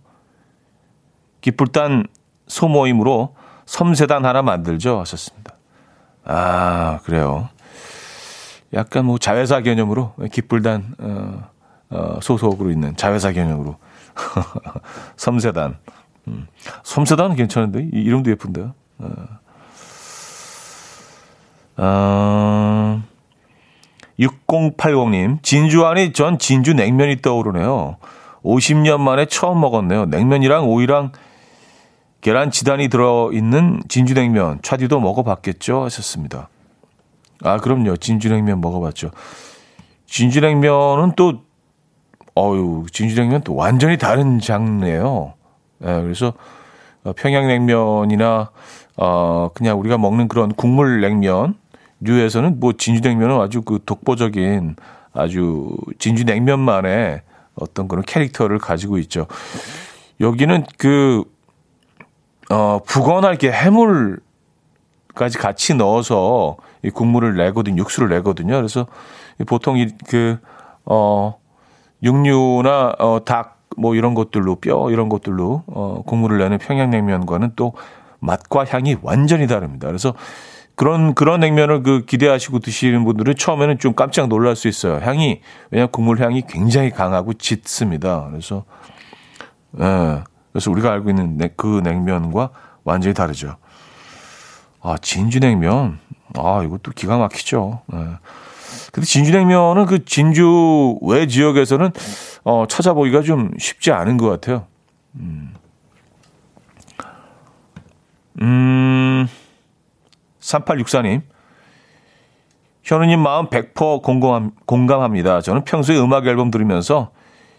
기쁠단 1.43 2.07
소모임으로 2.47 3.35
섬세단 3.65 4.25
하나 4.25 4.41
만들죠. 4.41 4.99
하셨습니다. 5.01 5.55
아, 6.23 6.99
그래요. 7.03 7.49
약간 8.73 9.05
뭐 9.05 9.17
자회사 9.17 9.59
개념으로 9.59 10.13
기쁠단 10.31 10.95
어, 10.99 11.49
어, 11.89 12.19
소속으로 12.21 12.71
있는 12.71 12.95
자회사 12.95 13.33
개념으로 13.33 13.77
섬세단 15.17 15.77
음. 16.29 16.47
섬세단은 16.83 17.35
괜찮은데 17.35 17.89
이름도 17.91 18.31
예쁜데요. 18.31 18.73
어. 18.99 19.13
어, 21.75 23.03
6080님 24.17 25.43
진주안이 25.43 26.13
전 26.13 26.39
진주 26.39 26.73
냉면이 26.73 27.21
떠오르네요. 27.21 27.97
50년 28.43 29.01
만에 29.01 29.25
처음 29.25 29.59
먹었네요. 29.59 30.05
냉면이랑 30.05 30.69
오이랑 30.69 31.11
계란 32.23 32.51
지단이 32.51 32.87
들어있는 32.87 33.83
진주냉면 33.89 34.59
차디도 34.61 35.01
먹어봤겠죠 35.01 35.83
하셨습니다. 35.83 36.47
아, 37.43 37.57
그럼요. 37.57 37.97
진주냉면 37.97 38.61
먹어봤죠. 38.61 39.11
진주냉면은 40.07 41.11
또, 41.17 41.41
어유 42.35 42.85
진주냉면 42.91 43.41
또 43.41 43.55
완전히 43.55 43.97
다른 43.97 44.39
장르예요. 44.39 45.33
예, 45.81 45.85
그래서 46.01 46.33
어, 47.03 47.11
평양냉면이나, 47.11 48.51
어, 48.95 49.49
그냥 49.53 49.77
우리가 49.77 49.97
먹는 49.97 50.29
그런 50.29 50.53
국물 50.53 51.01
냉면, 51.01 51.55
류에서는 51.99 52.57
뭐 52.61 52.71
진주냉면은 52.71 53.41
아주 53.41 53.61
그 53.63 53.79
독보적인 53.85 54.77
아주 55.11 55.75
진주냉면만의 55.99 57.21
어떤 57.55 57.89
그런 57.89 58.03
캐릭터를 58.05 58.59
가지고 58.59 58.97
있죠. 58.99 59.27
여기는 60.21 60.63
그, 60.77 61.25
어, 62.53 62.81
부건할 62.85 63.37
게 63.37 63.51
해물까지 63.51 64.19
같이 65.39 65.73
넣어서 65.73 66.57
이 66.83 66.91
국물을 66.91 67.35
내거든요. 67.35 67.77
육수를 67.77 68.09
내거든요. 68.09 68.55
그래서 68.55 68.85
보통 69.47 69.77
이 69.79 69.87
그, 70.07 70.37
어, 70.85 71.35
육류나, 72.03 72.95
어, 72.99 73.21
닭, 73.25 73.59
뭐 73.75 73.95
이런 73.95 74.13
것들로, 74.13 74.57
뼈 74.57 74.91
이런 74.91 75.09
것들로, 75.09 75.63
어, 75.65 76.03
국물을 76.05 76.37
내는 76.37 76.59
평양냉면과는 76.59 77.53
또 77.55 77.73
맛과 78.19 78.65
향이 78.65 78.97
완전히 79.01 79.47
다릅니다. 79.47 79.87
그래서 79.87 80.13
그런, 80.75 81.15
그런 81.15 81.39
냉면을 81.39 81.81
그 81.81 82.05
기대하시고 82.05 82.59
드시는 82.59 83.03
분들은 83.03 83.35
처음에는 83.35 83.79
좀 83.79 83.95
깜짝 83.95 84.27
놀랄 84.27 84.55
수 84.55 84.67
있어요. 84.67 84.99
향이, 85.03 85.41
왜냐면 85.71 85.89
국물 85.91 86.21
향이 86.21 86.43
굉장히 86.47 86.91
강하고 86.91 87.33
짙습니다. 87.33 88.27
그래서, 88.29 88.63
예. 89.79 90.32
그래서 90.53 90.71
우리가 90.71 90.91
알고 90.91 91.09
있는 91.09 91.37
그 91.57 91.81
냉면과 91.83 92.51
완전히 92.83 93.13
다르죠. 93.13 93.57
아, 94.81 94.97
진주냉면. 95.01 95.99
아, 96.37 96.63
이것도 96.63 96.91
기가 96.95 97.17
막히죠. 97.17 97.81
네. 97.87 97.97
근데 98.91 99.05
진주냉면은 99.05 99.85
그 99.87 100.05
진주 100.05 100.97
외 101.01 101.25
지역에서는 101.27 101.91
어, 102.43 102.65
찾아보기가 102.67 103.21
좀 103.21 103.51
쉽지 103.57 103.91
않은 103.91 104.17
것 104.17 104.29
같아요. 104.29 104.67
음. 105.15 105.53
음, 108.41 109.27
3864님. 110.39 111.21
현우님 112.83 113.19
마음 113.19 113.47
100% 113.47 114.01
공감, 114.01 114.51
공감합니다. 114.65 115.41
저는 115.41 115.63
평소에 115.63 115.97
음악 115.97 116.27
앨범 116.27 116.51
들으면서 116.51 117.11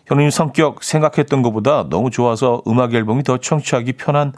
현우님 0.06 0.30
성격 0.30 0.82
생각했던 0.84 1.42
것보다 1.42 1.88
너무 1.88 2.10
좋아서 2.10 2.62
음악 2.66 2.94
앨범이 2.94 3.22
더 3.22 3.38
청취하기 3.38 3.94
편한 3.94 4.32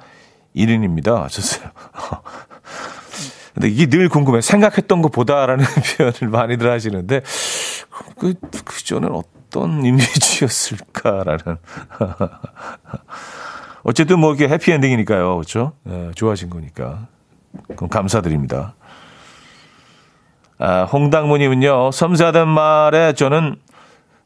1인입니다. 0.55 1.22
하셨어요. 1.22 1.70
근데 3.55 3.68
이게 3.68 3.87
늘 3.87 4.09
궁금해. 4.09 4.40
생각했던 4.42 5.02
것보다라는 5.02 5.64
표현을 5.96 6.29
많이들 6.31 6.70
하시는데, 6.70 7.22
그, 8.18 8.35
그 8.64 8.85
전엔 8.85 9.11
어떤 9.11 9.85
이미지였을까라는. 9.85 11.57
어쨌든 13.83 14.18
뭐 14.18 14.35
이게 14.35 14.48
해피엔딩이니까요. 14.48 15.37
그렇죠? 15.37 15.72
네, 15.85 16.11
좋아하신 16.14 16.50
거니까. 16.50 17.07
그럼 17.76 17.88
감사드립니다. 17.88 18.74
아, 20.59 20.85
홍당무님은요, 20.85 21.92
섬세하단 21.92 22.48
말에 22.48 23.12
저는 23.14 23.57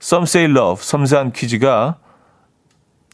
Some 0.03 0.23
Say 0.25 0.51
Love, 0.51 0.83
섬세한 0.83 1.33
퀴즈가, 1.33 1.97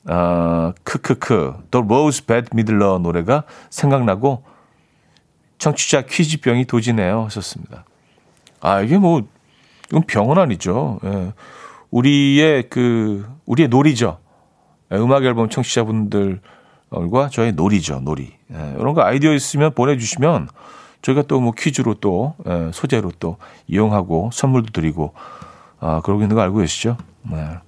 아, 0.07 0.73
크크크, 0.85 1.67
The 1.71 1.85
Rose 1.85 2.25
Bad 2.27 2.51
Midler 2.53 3.01
노래가 3.01 3.43
생각나고, 3.71 4.45
청취자 5.59 6.03
퀴즈병이 6.03 6.67
도지네요. 6.67 7.25
하셨습니다. 7.25 7.85
아, 8.61 8.83
이게 8.83 8.99
뭐, 8.99 9.23
이건 9.89 10.03
병은 10.03 10.39
아니죠. 10.39 11.01
예. 11.05 11.33
우리의 11.91 12.69
그, 12.69 13.29
우리의 13.47 13.69
놀이죠. 13.69 14.19
예, 14.93 14.97
음악 14.97 15.25
앨범 15.25 15.49
청취자분들과 15.49 16.41
저의 17.33 17.53
놀이죠, 17.53 18.01
놀이. 18.01 18.33
예, 18.53 18.75
이런 18.79 18.95
거 18.95 19.03
아이디어 19.03 19.33
있으면 19.35 19.73
보내 19.75 19.97
주시면 19.97 20.49
저희가 21.03 21.23
또 21.23 21.41
뭐 21.41 21.53
퀴즈로 21.57 21.95
또, 21.95 22.35
예, 22.47 22.71
소재로 22.73 23.13
또 23.19 23.39
이용하고 23.67 24.31
선물도 24.33 24.73
드리고, 24.73 25.15
아, 25.81 26.01
그러고 26.03 26.23
있는 26.23 26.35
거 26.37 26.43
알고 26.43 26.59
계시죠? 26.59 26.97
네. 27.23 27.59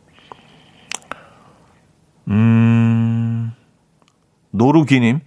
음, 2.28 3.52
노루기님. 4.50 5.20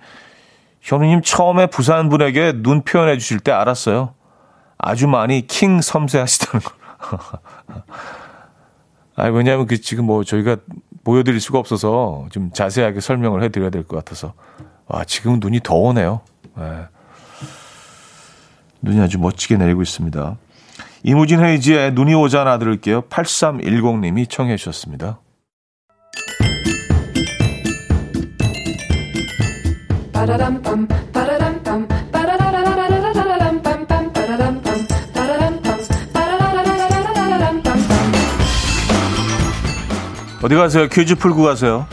현우님 0.82 1.22
처음에 1.22 1.68
부산 1.68 2.10
분에게 2.10 2.54
눈 2.64 2.82
표현해 2.84 3.18
주실 3.18 3.40
때 3.40 3.52
알았어요. 3.52 4.14
아주 4.78 5.08
많이 5.08 5.46
킹 5.46 5.80
섬세하시다는 5.82 6.64
거. 6.66 6.72
아, 9.16 9.26
왜냐하면 9.28 9.68
그 9.68 9.80
지금 9.80 10.06
뭐 10.06 10.24
저희가 10.24 10.58
보여드릴 11.04 11.40
수가 11.40 11.60
없어서 11.60 12.28
좀 12.32 12.52
자세하게 12.52 13.00
설명을 13.00 13.44
해드려야 13.44 13.70
될 13.70 13.84
것 13.84 13.98
같아서. 13.98 14.34
와, 14.88 15.04
지금 15.04 15.40
눈이 15.40 15.60
더 15.64 15.76
오네요. 15.76 16.22
네. 16.58 16.86
눈이 18.82 19.00
아주 19.00 19.20
멋지게 19.20 19.58
내리고 19.58 19.82
있습니다. 19.84 20.38
이무진 21.04 21.44
헤이지의 21.44 21.94
눈이 21.94 22.14
오잖아 22.14 22.58
들을게요. 22.60 23.04
8310님이 23.04 24.30
청해 24.30 24.58
주셨습니다. 24.58 25.20
어디 40.44 40.56
가세요? 40.56 40.88
퀴즈 40.88 41.16
풀고 41.16 41.44
가세요. 41.44 41.88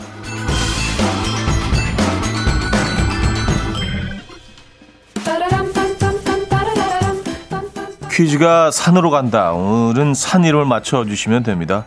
퀴즈가 8.19 8.69
산으로 8.69 9.11
간다. 9.11 9.53
오늘은 9.53 10.13
산 10.13 10.43
이름을 10.43 10.65
맞춰주시면 10.65 11.43
됩니다. 11.43 11.85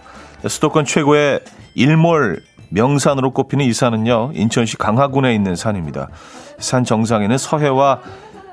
수도권 0.48 0.86
최고의 0.86 1.40
일몰 1.74 2.42
명산으로 2.70 3.32
꼽히는 3.32 3.66
이 3.66 3.74
산은요, 3.74 4.30
인천시 4.32 4.78
강화군에 4.78 5.34
있는 5.34 5.56
산입니다. 5.56 6.08
산 6.56 6.84
정상에는 6.84 7.36
서해와 7.36 8.00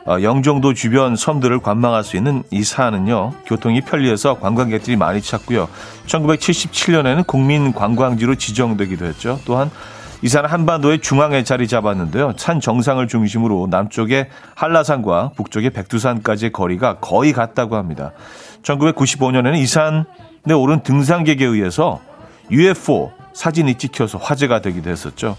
어, 0.05 0.21
영종도 0.21 0.73
주변 0.73 1.15
섬들을 1.15 1.59
관망할 1.59 2.03
수 2.03 2.17
있는 2.17 2.43
이 2.51 2.65
산은요, 2.65 3.31
교통이 3.45 3.79
편리해서 3.79 4.39
관광객들이 4.39 4.97
많이 4.97 5.21
찾고요. 5.21 5.69
1977년에는 6.05 7.25
국민 7.25 7.71
관광지로 7.71 8.35
지정되기도 8.35 9.05
했죠. 9.05 9.39
또한 9.45 9.71
이 10.21 10.27
산은 10.27 10.49
한반도의 10.49 10.99
중앙에 10.99 11.43
자리 11.43 11.67
잡았는데요. 11.67 12.33
산 12.37 12.59
정상을 12.59 13.07
중심으로 13.07 13.67
남쪽의 13.69 14.29
한라산과 14.55 15.31
북쪽의 15.35 15.69
백두산까지의 15.69 16.51
거리가 16.51 16.99
거의 16.99 17.31
같다고 17.31 17.77
합니다. 17.77 18.11
1995년에는 18.63 19.57
이 19.57 19.65
산에 19.65 20.53
오른 20.53 20.83
등산객에 20.83 21.45
의해서 21.45 22.01
UFO 22.51 23.11
사진이 23.33 23.75
찍혀서 23.75 24.17
화제가 24.17 24.59
되기도 24.61 24.89
했었죠. 24.89 25.37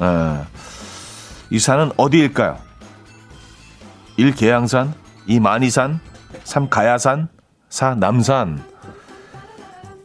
에, 0.00 0.04
예. 0.04 0.40
이 1.50 1.58
산은 1.58 1.90
어디일까요? 1.96 2.58
1. 4.16 4.34
계양산 4.34 4.94
2. 5.26 5.40
마니산 5.40 5.98
3. 6.44 6.68
가야산 6.68 7.28
4. 7.68 7.96
남산 7.96 8.62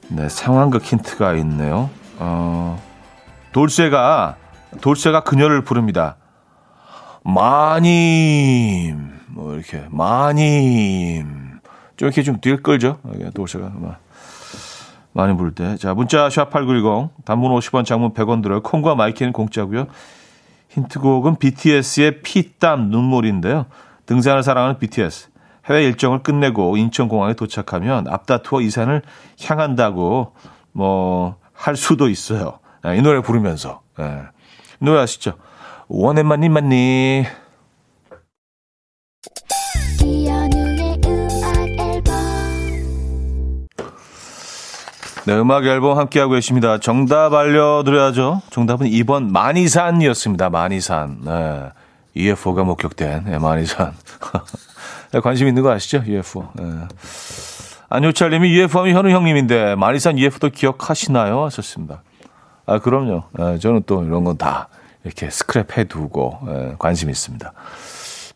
네, 0.08 0.30
상황극 0.30 0.84
힌트가 0.84 1.34
있네요. 1.36 1.90
어, 2.18 2.82
돌쇠가, 3.56 4.36
돌쇠가 4.82 5.22
그녀를 5.22 5.63
부릅니다. 5.63 6.18
마님, 7.24 9.12
뭐, 9.28 9.54
이렇게, 9.54 9.86
마님. 9.89 11.62
좀 11.96 12.08
이렇게 12.08 12.22
좀 12.22 12.38
끌죠. 12.62 13.00
돌쇠가. 13.34 13.72
마님 15.13 15.38
부를 15.38 15.56
때. 15.56 15.78
자, 15.78 15.94
문자 15.94 16.28
샵8910, 16.28 17.12
단문 17.24 17.50
50원, 17.54 17.86
장문 17.86 18.13
100원 18.13 18.44
들어요. 18.44 18.62
콩과 18.62 18.96
마이케이는 18.95 19.32
공짜고요. 19.32 19.88
힌트곡은 20.72 21.38
BTS의 21.38 22.24
피땀 22.24 22.89
눈물인데요. 22.89 23.68
등산을 24.06 24.44
사랑하는 24.44 24.80
BTS. 24.80 25.30
해외 25.70 25.86
일정을 25.86 26.24
끝내고 26.24 26.76
인천공항에 26.76 27.36
도착하면 27.36 28.10
앞다투어 28.10 28.60
이산을 28.60 29.02
향한다고 29.39 30.34
뭐 30.74 31.46
할 31.56 31.76
수도 31.76 32.10
있어요. 32.10 32.60
네, 32.86 32.98
이 32.98 33.02
노래 33.02 33.19
부르면서. 33.19 33.82
네. 33.98 34.21
노래 34.78 35.02
아시죠? 35.02 35.34
원해만니 35.88 36.50
만니. 36.50 37.26
네, 45.26 45.34
음악 45.34 45.65
앨범 45.65 45.98
함께하고 45.98 46.34
계십니다. 46.34 46.80
정답 46.80 47.34
알려드려야죠. 47.34 48.43
정답은 48.52 48.86
2번 48.88 49.32
마니산이었습니다. 49.32 50.52
마니산. 50.52 51.21
네. 51.26 51.71
UFO가 52.15 52.63
목격된 52.63 53.24
네, 53.26 53.39
마니산. 53.39 53.93
네, 55.12 55.19
관심 55.21 55.48
있는 55.48 55.63
거 55.63 55.71
아시죠? 55.71 56.04
UFO. 56.06 56.48
네. 56.54 56.63
안효철님이 57.89 58.56
UFO 58.60 58.82
하면 58.82 58.95
현우 58.95 59.10
형님인데 59.10 59.74
마니산 59.74 60.19
UFO도 60.19 60.50
기억하시나요? 60.50 61.43
하셨습니다. 61.45 62.04
아, 62.65 62.80
그럼요. 62.80 63.23
네, 63.38 63.60
저는 63.60 63.84
또 63.86 64.04
이런 64.04 64.23
건 64.23 64.38
다 64.38 64.69
이렇게 65.04 65.28
스크랩 65.28 65.78
해 65.78 65.84
두고 65.84 66.39
네, 66.47 66.75
관심 66.80 67.10
있습니다. 67.10 67.54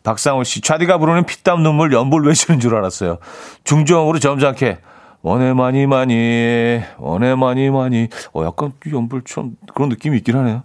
박상호 0.02 0.44
씨, 0.44 0.60
차디가 0.62 0.98
부르는 0.98 1.24
피땀 1.26 1.62
눈물 1.62 1.92
연볼 1.92 2.26
외치는 2.26 2.60
줄 2.60 2.74
알았어요. 2.76 3.18
중정으로 3.64 4.18
점잖게 4.18 4.78
원해 5.22 5.52
많이 5.52 5.86
많이 5.86 6.80
원해 6.96 7.34
많이 7.34 7.68
많이 7.70 8.08
어 8.32 8.44
약간 8.44 8.72
연불처럼 8.90 9.56
그런 9.74 9.90
느낌이 9.90 10.16
있긴 10.18 10.36
하네요. 10.36 10.62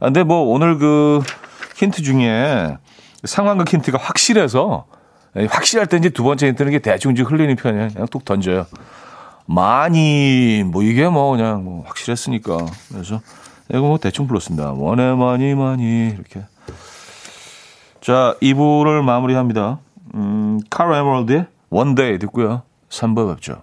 아, 0.00 0.06
근데 0.06 0.24
뭐 0.24 0.42
오늘 0.42 0.78
그 0.78 1.20
힌트 1.76 2.02
중에 2.02 2.76
상황극 3.24 3.72
힌트가 3.72 3.98
확실해서 3.98 4.86
예, 5.36 5.46
확실할 5.46 5.86
때 5.86 5.96
이제 5.98 6.08
두 6.08 6.24
번째 6.24 6.48
힌트는 6.48 6.72
게 6.72 6.78
대충 6.80 7.14
좀 7.14 7.26
흘리는 7.26 7.54
편이에요. 7.54 7.88
그냥 7.92 8.08
뚝 8.10 8.24
던져요. 8.24 8.66
마님 9.46 10.64
뭐 10.64 10.82
이게 10.82 11.08
뭐 11.08 11.32
그냥 11.32 11.64
뭐 11.64 11.84
확실했으니까 11.86 12.58
그래서 12.90 13.20
이거 13.68 13.80
뭐 13.80 13.98
대충 13.98 14.26
불렀습니다. 14.26 14.72
원해 14.72 15.14
마님 15.14 15.54
마님 15.54 16.08
이렇게 16.08 16.42
자 18.00 18.36
2부를 18.42 19.02
마무리합니다. 19.02 19.78
음, 20.14 20.60
카로 20.70 20.96
에머럴드의 20.96 21.46
One 21.70 21.94
Day 21.94 22.18
듣고요. 22.18 22.62
3부 22.88 23.34
뵙죠. 23.34 23.62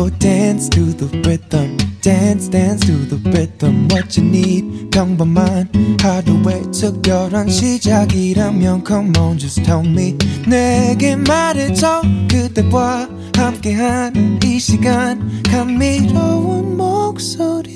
Will 0.00 0.10
dance 0.18 0.68
to 0.70 0.80
the 0.96 1.06
rhythm. 1.28 1.76
Dance, 2.00 2.48
dance 2.48 2.86
to 2.86 3.04
the 3.04 3.18
rhythm. 3.30 3.86
What 3.90 4.16
you 4.16 4.26
need, 4.26 4.90
평범한 4.90 5.68
하루의 6.00 6.72
특별한 6.72 7.50
시작이라면 7.50 8.84
Come 8.86 9.12
on, 9.18 9.38
just 9.38 9.62
tell 9.62 9.86
me. 9.86 10.16
내게 10.48 11.16
말해줘. 11.16 12.00
그대와 12.30 13.08
함께한 13.36 14.40
이 14.42 14.58
시간. 14.58 15.42
감미로운 15.42 16.78
목소리. 16.78 17.70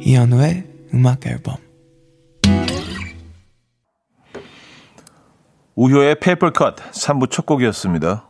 이현우의 0.00 0.64
음악 0.94 1.26
앨범. 1.26 1.56
우효의 5.74 6.20
Paper 6.20 6.55
Cut 6.55 6.76
3부 6.76 7.30
첫 7.30 7.46
곡이었습니다. 7.46 8.29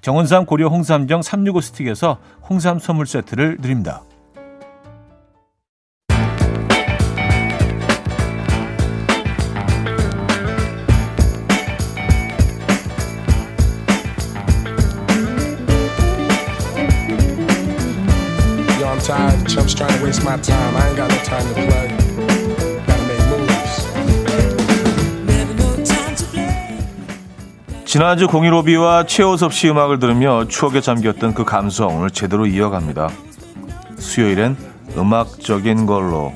정원삼 0.00 0.46
고려 0.46 0.68
홍삼정 0.68 1.22
365 1.22 1.60
스틱에서 1.60 2.18
홍삼 2.48 2.78
선물 2.78 3.06
세트를 3.06 3.58
드립니다. 3.58 4.02
지난주 27.88 28.28
공일오비와 28.28 29.06
최호섭 29.06 29.54
씨 29.54 29.70
음악을 29.70 29.98
들으며 29.98 30.46
추억에 30.46 30.82
잠겼던 30.82 31.32
그 31.32 31.46
감성을 31.46 32.10
제대로 32.10 32.44
이어갑니다. 32.44 33.08
수요일엔 33.96 34.58
음악적인 34.94 35.86
걸로 35.86 36.34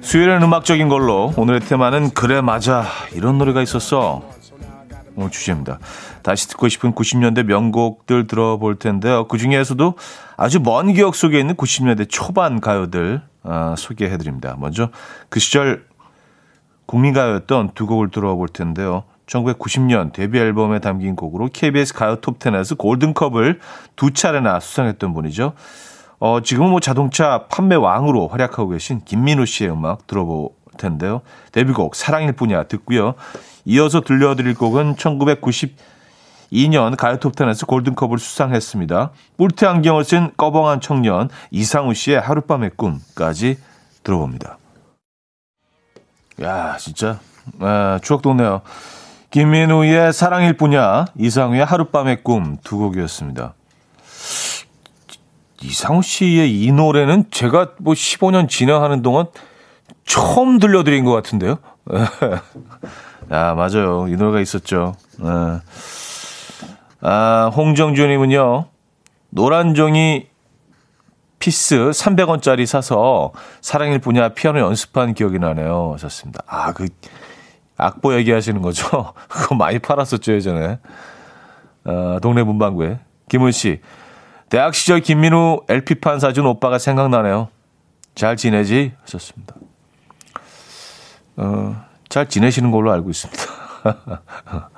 수요일엔 0.00 0.42
음악적인 0.42 0.88
걸로 0.88 1.34
오늘의 1.36 1.60
테마는 1.60 2.14
그래 2.14 2.40
맞아 2.40 2.86
이런 3.12 3.36
노래가 3.36 3.60
있었어 3.60 4.22
오늘 5.14 5.30
주제입니다. 5.30 5.78
다시 6.22 6.48
듣고 6.48 6.68
싶은 6.68 6.94
90년대 6.94 7.44
명곡들 7.44 8.26
들어볼 8.26 8.76
텐데요. 8.76 9.26
그 9.28 9.38
중에서도 9.38 9.94
아주 10.36 10.60
먼 10.60 10.92
기억 10.92 11.14
속에 11.14 11.38
있는 11.38 11.54
90년대 11.54 12.08
초반 12.08 12.60
가요들 12.60 13.22
아, 13.42 13.74
소개해 13.76 14.16
드립니다. 14.18 14.56
먼저 14.58 14.90
그 15.28 15.40
시절 15.40 15.86
국민가요였던 16.86 17.70
두 17.74 17.86
곡을 17.86 18.10
들어볼 18.10 18.48
텐데요. 18.48 19.04
1990년 19.26 20.12
데뷔 20.12 20.38
앨범에 20.38 20.80
담긴 20.80 21.14
곡으로 21.14 21.48
KBS 21.52 21.94
가요 21.94 22.20
톱10에서 22.20 22.76
골든컵을 22.76 23.60
두 23.96 24.12
차례나 24.12 24.60
수상했던 24.60 25.14
분이죠. 25.14 25.52
어, 26.18 26.40
지금은 26.42 26.70
뭐 26.70 26.80
자동차 26.80 27.46
판매 27.48 27.76
왕으로 27.76 28.28
활약하고 28.28 28.70
계신 28.70 29.00
김민우 29.04 29.46
씨의 29.46 29.70
음악 29.70 30.06
들어볼 30.06 30.50
텐데요. 30.76 31.22
데뷔곡 31.52 31.94
사랑일 31.94 32.32
뿐이야 32.32 32.64
듣고요. 32.64 33.14
이어서 33.64 34.00
들려드릴 34.00 34.54
곡은 34.54 34.96
1992년 36.52 36.96
가요톱텐에서 36.96 37.66
골든컵을 37.66 38.18
수상했습니다. 38.18 39.10
뿔테 39.36 39.66
안경을 39.66 40.04
쓴 40.04 40.30
꺼벙한 40.36 40.80
청년 40.80 41.28
이상우 41.50 41.94
씨의 41.94 42.20
하룻밤의 42.20 42.72
꿈까지 42.76 43.58
들어봅니다. 44.02 44.58
야 46.42 46.76
진짜 46.78 47.20
아, 47.60 47.98
추억 48.02 48.22
돋네요. 48.22 48.62
김민우의 49.30 50.12
사랑일 50.12 50.56
뿐이야 50.56 51.06
이상우의 51.16 51.64
하룻밤의 51.64 52.22
꿈 52.24 52.56
두 52.64 52.78
곡이었습니다. 52.78 53.54
이상우 55.62 56.02
씨의 56.02 56.62
이 56.62 56.72
노래는 56.72 57.26
제가 57.30 57.72
뭐 57.78 57.92
15년 57.94 58.48
진행하는 58.48 59.02
동안 59.02 59.26
처음 60.06 60.58
들려드린 60.58 61.04
것 61.04 61.12
같은데요. 61.12 61.58
아, 63.28 63.54
맞아요. 63.54 64.06
이 64.08 64.16
노래가 64.16 64.40
있었죠. 64.40 64.94
아, 65.20 65.60
아 67.02 67.50
홍정주님은요, 67.54 68.66
노란 69.30 69.74
종이 69.74 70.28
piece 71.38 71.90
300원짜리 71.90 72.66
사서 72.66 73.32
사랑일 73.62 73.98
뿐이야 73.98 74.30
피아노 74.30 74.60
연습한 74.60 75.14
기억이 75.14 75.38
나네요. 75.38 75.92
하셨습니다. 75.94 76.42
아, 76.46 76.72
그, 76.72 76.86
악보 77.78 78.14
얘기하시는 78.18 78.60
거죠? 78.60 79.14
그거 79.28 79.54
많이 79.54 79.78
팔았었죠, 79.78 80.32
예전에. 80.32 80.78
아, 81.84 82.18
동네 82.20 82.42
문방구에. 82.42 83.00
김은 83.30 83.52
씨, 83.52 83.80
대학 84.50 84.74
시절 84.74 85.00
김민우 85.00 85.62
LP판 85.68 86.20
사준 86.20 86.44
오빠가 86.44 86.78
생각나네요. 86.78 87.48
잘 88.14 88.36
지내지? 88.36 88.92
하셨습니다. 89.02 89.54
어, 91.36 91.82
잘 92.10 92.28
지내시는 92.28 92.70
걸로 92.70 92.92
알고 92.92 93.08
있습니다. 93.08 93.42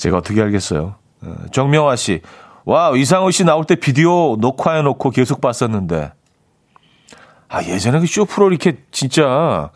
제가 0.00 0.16
어떻게 0.18 0.40
알겠어요. 0.40 0.94
어, 1.22 1.34
정명화 1.52 1.94
씨. 1.96 2.22
와, 2.64 2.92
이상우 2.96 3.30
씨 3.32 3.44
나올 3.44 3.64
때 3.64 3.74
비디오 3.74 4.36
녹화해 4.36 4.82
놓고 4.82 5.10
계속 5.10 5.40
봤었는데. 5.40 6.12
아, 7.48 7.62
예전에 7.64 8.00
그 8.00 8.06
쇼프로 8.06 8.48
이렇게 8.48 8.78
진짜 8.90 9.70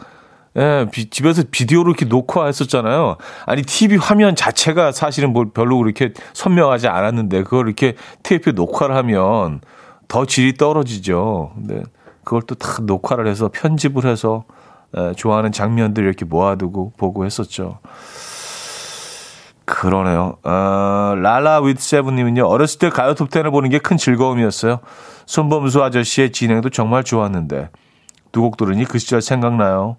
예, 0.57 0.87
비, 0.91 1.11
집에서 1.11 1.43
비디오로 1.51 1.91
이렇게 1.91 2.07
녹화했었잖아요. 2.07 3.17
아니, 3.45 3.63
TV 3.63 3.97
화면 3.99 4.37
자체가 4.37 4.93
사실은 4.93 5.33
뭐 5.33 5.47
별로 5.53 5.79
그렇게 5.79 6.13
선명하지 6.33 6.87
않았는데, 6.87 7.43
그걸 7.43 7.67
이렇게 7.67 7.97
테이프에 8.23 8.53
녹화를 8.53 8.95
하면 8.97 9.61
더 10.07 10.25
질이 10.25 10.55
떨어지죠. 10.55 11.53
근데 11.57 11.83
그걸 12.23 12.43
또 12.43 12.55
다 12.55 12.79
녹화를 12.83 13.27
해서 13.27 13.51
편집을 13.53 14.07
해서 14.07 14.45
예, 14.97 15.13
좋아하는 15.17 15.51
장면들 15.53 16.05
이렇게 16.05 16.25
모아두고 16.25 16.93
보고 16.97 17.27
했었죠. 17.27 17.81
그러네요. 19.65 20.37
어, 20.43 21.15
라라 21.17 21.61
위드 21.63 21.81
세븐님은요, 21.81 22.45
어렸을 22.47 22.79
때 22.79 22.91
가요 22.91 23.15
톱텐을 23.15 23.51
보는 23.51 23.71
게 23.71 23.79
큰 23.79 23.97
즐거움이었어요. 23.97 24.81
손범수 25.27 25.83
아저씨의 25.83 26.33
진행도 26.33 26.69
정말 26.71 27.03
좋았는데, 27.05 27.71
두 28.33 28.43
곡 28.43 28.57
들으니 28.57 28.85
그 28.85 28.99
시절 28.99 29.23
생각나요. 29.23 29.97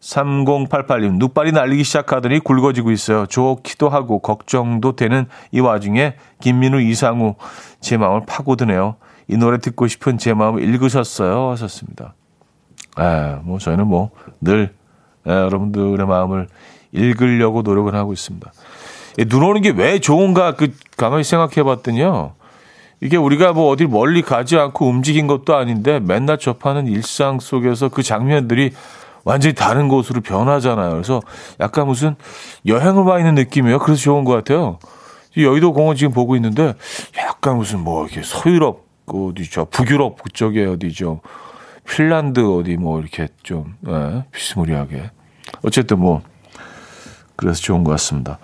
3088님, 0.00 1.16
눈발이 1.18 1.52
날리기 1.52 1.84
시작하더니 1.84 2.40
굵어지고 2.40 2.90
있어요. 2.90 3.26
좋기도 3.26 3.88
하고, 3.88 4.18
걱정도 4.18 4.96
되는 4.96 5.26
이 5.52 5.60
와중에 5.60 6.16
김민우, 6.40 6.80
이상우, 6.80 7.36
제 7.80 7.96
마음을 7.96 8.22
파고드네요. 8.26 8.96
이 9.28 9.36
노래 9.36 9.58
듣고 9.58 9.86
싶은 9.86 10.18
제 10.18 10.34
마음을 10.34 10.62
읽으셨어요. 10.62 11.50
하셨습니다. 11.50 12.14
에, 12.98 13.36
뭐, 13.44 13.58
저희는 13.58 13.86
뭐, 13.86 14.10
늘, 14.40 14.74
에, 15.26 15.30
여러분들의 15.30 16.04
마음을 16.06 16.48
읽으려고 16.90 17.62
노력을 17.62 17.94
하고 17.94 18.12
있습니다. 18.12 18.52
눈 19.28 19.42
오는 19.42 19.60
게 19.60 19.70
왜 19.70 19.98
좋은가, 19.98 20.54
그, 20.54 20.72
가만히 20.96 21.24
생각해 21.24 21.62
봤더니요. 21.62 22.34
이게 23.00 23.16
우리가 23.16 23.52
뭐 23.52 23.68
어디 23.70 23.86
멀리 23.86 24.22
가지 24.22 24.56
않고 24.56 24.86
움직인 24.86 25.26
것도 25.26 25.56
아닌데 25.56 25.98
맨날 25.98 26.38
접하는 26.38 26.86
일상 26.86 27.40
속에서 27.40 27.88
그 27.88 28.02
장면들이 28.02 28.72
완전히 29.24 29.54
다른 29.54 29.88
곳으로 29.88 30.20
변하잖아요. 30.20 30.90
그래서 30.92 31.20
약간 31.60 31.86
무슨 31.88 32.14
여행을 32.66 33.02
와 33.02 33.18
있는 33.18 33.34
느낌이에요. 33.34 33.80
그래서 33.80 34.00
좋은 34.02 34.24
것 34.24 34.32
같아요. 34.32 34.78
여의도 35.36 35.72
공원 35.72 35.96
지금 35.96 36.12
보고 36.12 36.36
있는데 36.36 36.74
약간 37.18 37.56
무슨 37.56 37.80
뭐 37.80 38.06
이렇게 38.06 38.22
서유럽 38.22 38.84
어디죠? 39.06 39.66
북유럽 39.66 40.22
그쪽에 40.22 40.64
어디죠? 40.66 41.20
핀란드 41.88 42.40
어디 42.40 42.76
뭐 42.76 43.00
이렇게 43.00 43.26
좀 43.42 43.74
예, 43.88 44.24
비스무리하게 44.30 45.10
어쨌든 45.64 45.98
뭐 45.98 46.22
그래서 47.34 47.60
좋은 47.60 47.82
것 47.82 47.90
같습니다. 47.92 48.38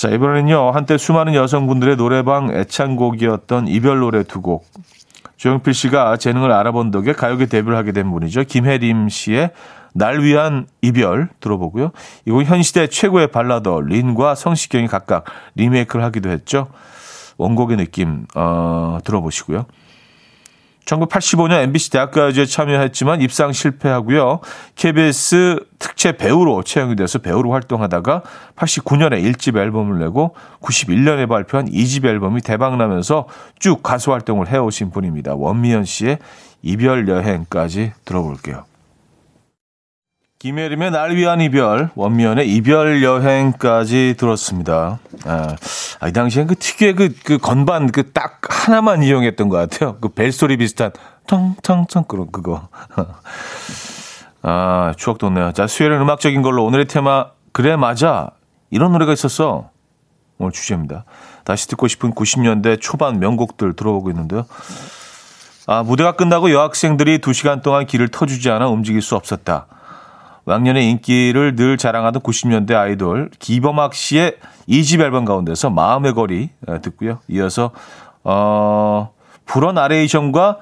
자 0.00 0.08
이번에는요 0.08 0.70
한때 0.70 0.96
수많은 0.96 1.34
여성분들의 1.34 1.96
노래방 1.96 2.50
애창곡이었던 2.50 3.68
이별 3.68 3.98
노래 3.98 4.22
두 4.22 4.40
곡. 4.40 4.64
조영필 5.36 5.74
씨가 5.74 6.16
재능을 6.16 6.52
알아본 6.52 6.90
덕에 6.90 7.12
가요계 7.12 7.44
데뷔를 7.44 7.76
하게 7.76 7.92
된 7.92 8.10
분이죠. 8.10 8.44
김혜림 8.44 9.10
씨의 9.10 9.50
날 9.92 10.22
위한 10.22 10.66
이별 10.80 11.28
들어보고요. 11.40 11.90
이곡 12.24 12.44
현 12.44 12.62
시대 12.62 12.86
최고의 12.86 13.26
발라더 13.26 13.82
린과 13.82 14.36
성시경이 14.36 14.86
각각 14.86 15.24
리메이크를 15.56 16.02
하기도 16.06 16.30
했죠. 16.30 16.68
원곡의 17.36 17.76
느낌 17.76 18.24
어, 18.34 19.00
들어보시고요. 19.04 19.66
1985년 20.90 21.62
MBC 21.62 21.90
대학가요제에 21.90 22.46
참여했지만 22.46 23.20
입상 23.22 23.52
실패하고요. 23.52 24.40
KBS 24.76 25.64
특채 25.78 26.12
배우로 26.12 26.62
채용이 26.62 26.96
돼서 26.96 27.18
배우로 27.18 27.52
활동하다가 27.52 28.22
89년에 28.56 29.22
1집 29.32 29.56
앨범을 29.56 29.98
내고 30.00 30.34
91년에 30.60 31.28
발표한 31.28 31.70
2집 31.70 32.04
앨범이 32.04 32.40
대박나면서 32.40 33.26
쭉 33.58 33.82
가수 33.82 34.12
활동을 34.12 34.48
해오신 34.48 34.90
분입니다. 34.90 35.34
원미연 35.34 35.84
씨의 35.84 36.18
이별 36.62 37.08
여행까지 37.08 37.92
들어볼게요. 38.04 38.69
김혜림의 40.40 40.90
날 40.90 41.16
위한 41.16 41.42
이별, 41.42 41.90
원미연의 41.94 42.48
이별 42.48 43.02
여행까지 43.02 44.14
들었습니다. 44.16 44.98
아, 45.26 45.54
아, 46.00 46.08
이 46.08 46.12
당시엔 46.14 46.46
그 46.46 46.54
특유의 46.54 46.94
그, 46.94 47.14
그 47.24 47.36
건반 47.36 47.92
그 47.92 48.14
딱 48.14 48.40
하나만 48.48 49.02
이용했던 49.02 49.50
것 49.50 49.58
같아요. 49.58 49.98
그 50.00 50.08
벨소리 50.08 50.56
비슷한 50.56 50.92
텅텅텅 51.26 52.04
그런 52.04 52.32
그거. 52.32 52.68
아, 54.40 54.94
추억 54.96 55.18
돋네요. 55.18 55.52
자, 55.52 55.66
수요일은 55.66 56.00
음악적인 56.00 56.40
걸로 56.40 56.64
오늘의 56.64 56.86
테마, 56.86 57.26
그래, 57.52 57.76
맞아. 57.76 58.30
이런 58.70 58.92
노래가 58.92 59.12
있었어. 59.12 59.68
오늘 60.38 60.52
주제입니다. 60.52 61.04
다시 61.44 61.68
듣고 61.68 61.86
싶은 61.86 62.14
90년대 62.14 62.80
초반 62.80 63.20
명곡들 63.20 63.74
들어오고 63.74 64.08
있는데요. 64.08 64.46
아, 65.66 65.82
무대가 65.82 66.12
끝나고 66.12 66.50
여학생들이 66.50 67.18
2시간 67.18 67.62
동안 67.62 67.84
길을 67.84 68.08
터주지 68.08 68.48
않아 68.48 68.68
움직일 68.68 69.02
수 69.02 69.16
없었다. 69.16 69.66
왕년의 70.50 70.90
인기를 70.90 71.54
늘 71.54 71.76
자랑하던 71.76 72.22
90년대 72.22 72.74
아이돌 72.74 73.30
기범학 73.38 73.94
씨의 73.94 74.36
2집 74.68 75.00
앨범 75.00 75.24
가운데서 75.24 75.70
마음의 75.70 76.14
거리 76.14 76.50
듣고요. 76.82 77.20
이어서 77.28 77.70
어 78.24 79.12
불어 79.44 79.72
나레이션과 79.72 80.58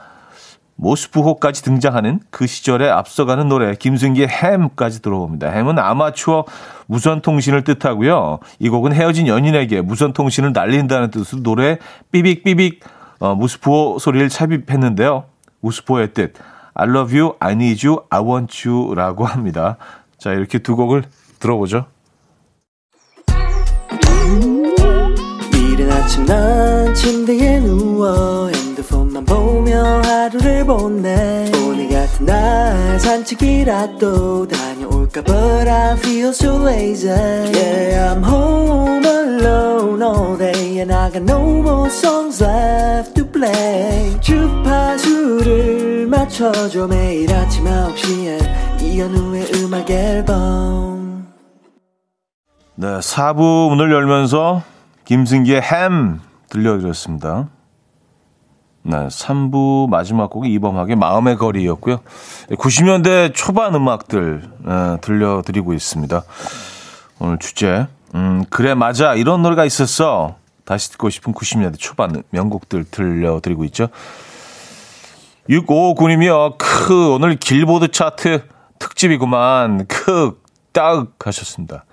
모스부호까지 0.76 1.64
등장하는 1.64 2.20
그 2.30 2.47
시절에 2.47 2.89
앞서가는 2.89 3.49
노래 3.49 3.74
김승기의 3.74 4.28
햄까지 4.28 5.03
들어봅니다. 5.03 5.49
햄은 5.49 5.78
아마추어 5.78 6.45
무선 6.86 7.20
통신을 7.20 7.64
뜻하고요. 7.64 8.39
이 8.61 8.68
곡은 8.68 8.93
헤어진 8.93 9.26
연인에게 9.26 9.80
무선 9.80 10.12
통신을 10.12 10.53
날린다는 10.53 11.11
뜻으로 11.11 11.43
노래 11.43 11.78
삐빅삐빅 12.12 12.80
어, 13.20 13.34
무스부호 13.34 13.99
소리를 13.99 14.30
삽입했는데요. 14.30 15.24
무스부호의 15.61 16.12
뜻 16.12 16.34
I 16.81 16.87
love 16.87 17.12
you, 17.12 17.35
I 17.41 17.53
need 17.55 17.85
you, 17.85 18.03
I 18.09 18.20
want 18.20 18.68
you 18.68 18.95
라고 18.95 19.24
합니다. 19.24 19.79
자, 20.16 20.33
이렇게 20.33 20.61
두 20.61 20.76
곡을 20.76 21.03
들어보죠. 21.41 21.87
이른 25.55 25.91
아침 25.91 26.24
난 26.24 26.95
침대에 26.95 27.59
누워 27.61 28.49
핸드폰만 28.49 29.24
보며 29.24 30.01
하루를 30.03 30.64
보내 30.64 31.51
오늘 31.66 31.89
같은 31.89 32.26
날 32.26 33.01
산책이라도 33.01 34.47
다녀올까 34.47 35.22
But 35.22 35.68
I 35.68 35.97
feel 35.97 36.29
so 36.29 36.64
lazy 36.64 37.11
Yeah 37.11 38.14
I'm 38.14 38.24
home 38.24 38.97
alone 39.29 40.03
all 40.03 40.37
day 40.39 40.81
And 40.81 40.93
I 40.93 41.11
got 41.11 41.22
no 41.22 41.41
more 41.61 41.89
songs 41.89 42.43
left 42.43 43.14
to 43.14 43.24
play 43.26 44.18
주파수를 44.20 46.07
맞춰줘 46.07 46.87
매일 46.87 47.33
아침 47.33 47.64
9시에 47.64 48.83
이현우의 48.83 49.53
음악 49.57 49.91
앨범 49.91 51.26
네, 52.74 52.87
4부 53.01 53.70
문을 53.70 53.91
열면서 53.93 54.62
김승기의 55.05 55.61
햄 55.61 56.20
들려드렸습니다. 56.49 57.49
네, 58.83 59.09
3부 59.09 59.89
마지막 59.89 60.31
곡이 60.31 60.53
이범학의 60.53 60.95
마음의 60.95 61.37
거리였고요. 61.39 61.99
90년대 62.51 63.35
초반 63.35 63.74
음악들 63.74 64.43
네, 64.64 64.97
들려드리고 65.01 65.72
있습니다. 65.72 66.22
오늘 67.18 67.39
주제 67.39 67.89
음, 68.14 68.44
그래 68.50 68.74
맞아 68.74 69.14
이런 69.14 69.42
노래가 69.42 69.64
있었어. 69.64 70.36
다시 70.64 70.90
듣고 70.92 71.11
싶은 71.11 71.32
90년대 71.32 71.78
초반 71.78 72.22
명곡들 72.30 72.84
들려드리고 72.90 73.64
있죠. 73.66 73.88
659님이요. 75.48 76.56
크 76.59 77.12
오늘 77.12 77.36
길보드 77.36 77.88
차트 77.88 78.44
특집이구만. 78.78 79.86
크 79.86 80.48
딱 80.78 81.14
하셨습니다. 81.26 81.84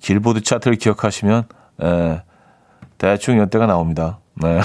길보드 0.00 0.42
차트를 0.42 0.76
기억하시면 0.76 1.44
에, 1.82 2.22
대충 2.98 3.38
연대가 3.38 3.66
나옵니다. 3.66 4.18
네. 4.34 4.60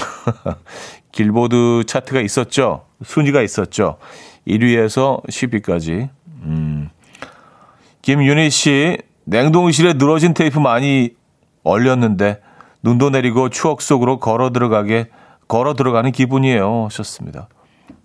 길보드 1.12 1.84
차트가 1.86 2.20
있었죠. 2.20 2.84
순위가 3.02 3.40
있었죠. 3.40 3.96
1위에서 4.46 5.24
10위까지. 5.26 6.10
음. 6.42 6.90
김윤희 8.02 8.50
씨, 8.50 8.98
냉동실에 9.28 9.94
늘어진 9.94 10.32
테이프 10.32 10.58
많이 10.58 11.10
얼렸는데 11.62 12.40
눈도 12.82 13.10
내리고 13.10 13.50
추억 13.50 13.82
속으로 13.82 14.18
걸어 14.20 14.50
들어가게 14.50 15.08
걸어 15.48 15.74
들어가는 15.74 16.12
기분이에요. 16.12 16.84
하셨습니다. 16.86 17.48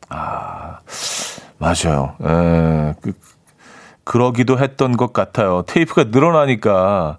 아, 0.09 0.79
맞아요. 1.57 2.15
에, 2.21 2.93
그, 3.01 3.13
그러기도 4.03 4.59
했던 4.59 4.97
것 4.97 5.13
같아요. 5.13 5.63
테이프가 5.65 6.05
늘어나니까. 6.05 7.17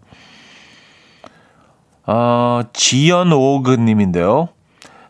아, 2.06 2.64
지연 2.74 3.32
오그 3.32 3.76
님인데요. 3.76 4.50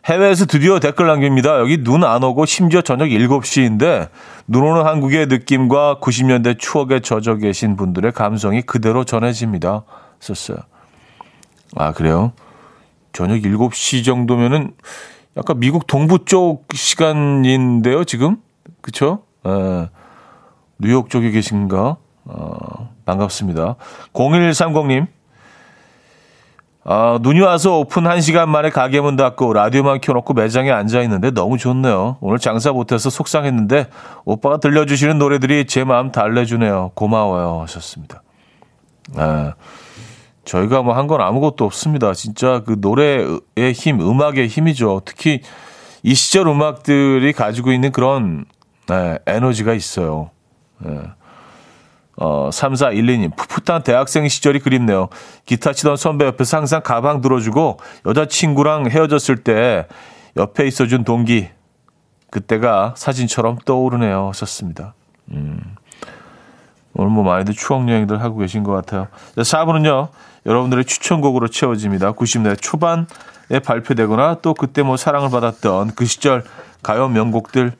해외에서 0.05 0.45
드디어 0.45 0.79
댓글 0.79 1.07
남깁니다. 1.07 1.59
여기 1.59 1.77
눈 1.83 2.03
안 2.03 2.23
오고 2.23 2.45
심지어 2.45 2.81
저녁 2.81 3.05
7시인데 3.07 4.09
눈 4.47 4.63
오는 4.63 4.85
한국의 4.85 5.25
느낌과 5.27 5.99
90년대 5.99 6.59
추억에 6.59 6.99
젖어 6.99 7.37
계신 7.37 7.75
분들의 7.75 8.11
감성이 8.11 8.61
그대로 8.61 9.03
전해집니다. 9.03 9.83
썼어요. 10.19 10.57
아, 11.75 11.91
그래요? 11.91 12.33
저녁 13.13 13.37
7시 13.37 14.05
정도면은 14.05 14.73
약간 15.37 15.59
미국 15.59 15.87
동부 15.87 16.25
쪽 16.25 16.65
시간인데요, 16.73 18.03
지금? 18.03 18.37
그쵸? 18.81 19.23
에, 19.45 19.89
뉴욕 20.77 21.09
쪽에 21.09 21.31
계신가? 21.31 21.97
어, 22.25 22.93
반갑습니다. 23.05 23.75
0130님. 24.13 25.07
아, 26.87 27.17
눈이 27.19 27.39
와서 27.41 27.79
오픈 27.79 28.03
1시간 28.03 28.47
만에 28.47 28.69
가게 28.69 29.01
문 29.01 29.15
닫고 29.15 29.53
라디오만 29.53 30.01
켜놓고 30.01 30.35
매장에 30.35 30.69
앉아있는데 30.71 31.31
너무 31.31 31.57
좋네요. 31.57 32.17
오늘 32.21 32.37
장사 32.37 32.71
못해서 32.71 33.09
속상했는데 33.09 33.87
오빠가 34.23 34.57
들려주시는 34.57 35.17
노래들이 35.17 35.65
제 35.65 35.83
마음 35.83 36.11
달래주네요. 36.11 36.91
고마워요. 36.93 37.61
하셨습니다. 37.63 38.21
아, 39.15 39.53
저희가 40.45 40.83
뭐 40.83 40.93
한 40.95 41.07
건 41.07 41.21
아무것도 41.21 41.65
없습니다. 41.65 42.13
진짜 42.13 42.61
그 42.63 42.75
노래의 42.79 43.73
힘, 43.73 43.99
음악의 43.99 44.47
힘이죠. 44.47 45.01
특히 45.05 45.41
이 46.03 46.13
시절 46.13 46.47
음악들이 46.47 47.33
가지고 47.33 47.71
있는 47.71 47.91
그런 47.91 48.45
네, 48.87 49.17
에너지가 49.25 49.73
있어요. 49.73 50.29
네. 50.77 50.99
어, 52.17 52.49
3412님, 52.51 53.35
풋풋한 53.35 53.83
대학생 53.83 54.27
시절이 54.27 54.59
그립네요. 54.59 55.09
기타 55.45 55.73
치던 55.73 55.97
선배 55.97 56.25
옆에서 56.25 56.57
항상 56.57 56.81
가방 56.81 57.21
들어주고 57.21 57.79
여자친구랑 58.05 58.89
헤어졌을 58.89 59.37
때 59.37 59.87
옆에 60.37 60.67
있어준 60.67 61.03
동기. 61.03 61.49
그때가 62.29 62.93
사진처럼 62.97 63.57
떠오르네요. 63.65 64.29
하셨습니다. 64.29 64.93
음. 65.31 65.75
오늘 66.93 67.11
뭐 67.11 67.23
많이들 67.23 67.53
추억여행들 67.53 68.21
하고 68.21 68.37
계신 68.37 68.63
것 68.63 68.71
같아요. 68.71 69.07
4부는요, 69.35 70.09
여러분들의 70.45 70.85
추천곡으로 70.85 71.49
채워집니다. 71.49 72.13
90년대 72.13 72.61
초반에 72.61 73.59
발표되거나 73.63 74.37
또 74.41 74.53
그때 74.53 74.81
뭐 74.81 74.95
사랑을 74.95 75.29
받았던 75.29 75.91
그 75.95 76.05
시절 76.05 76.43
가요 76.81 77.09
명곡들 77.09 77.73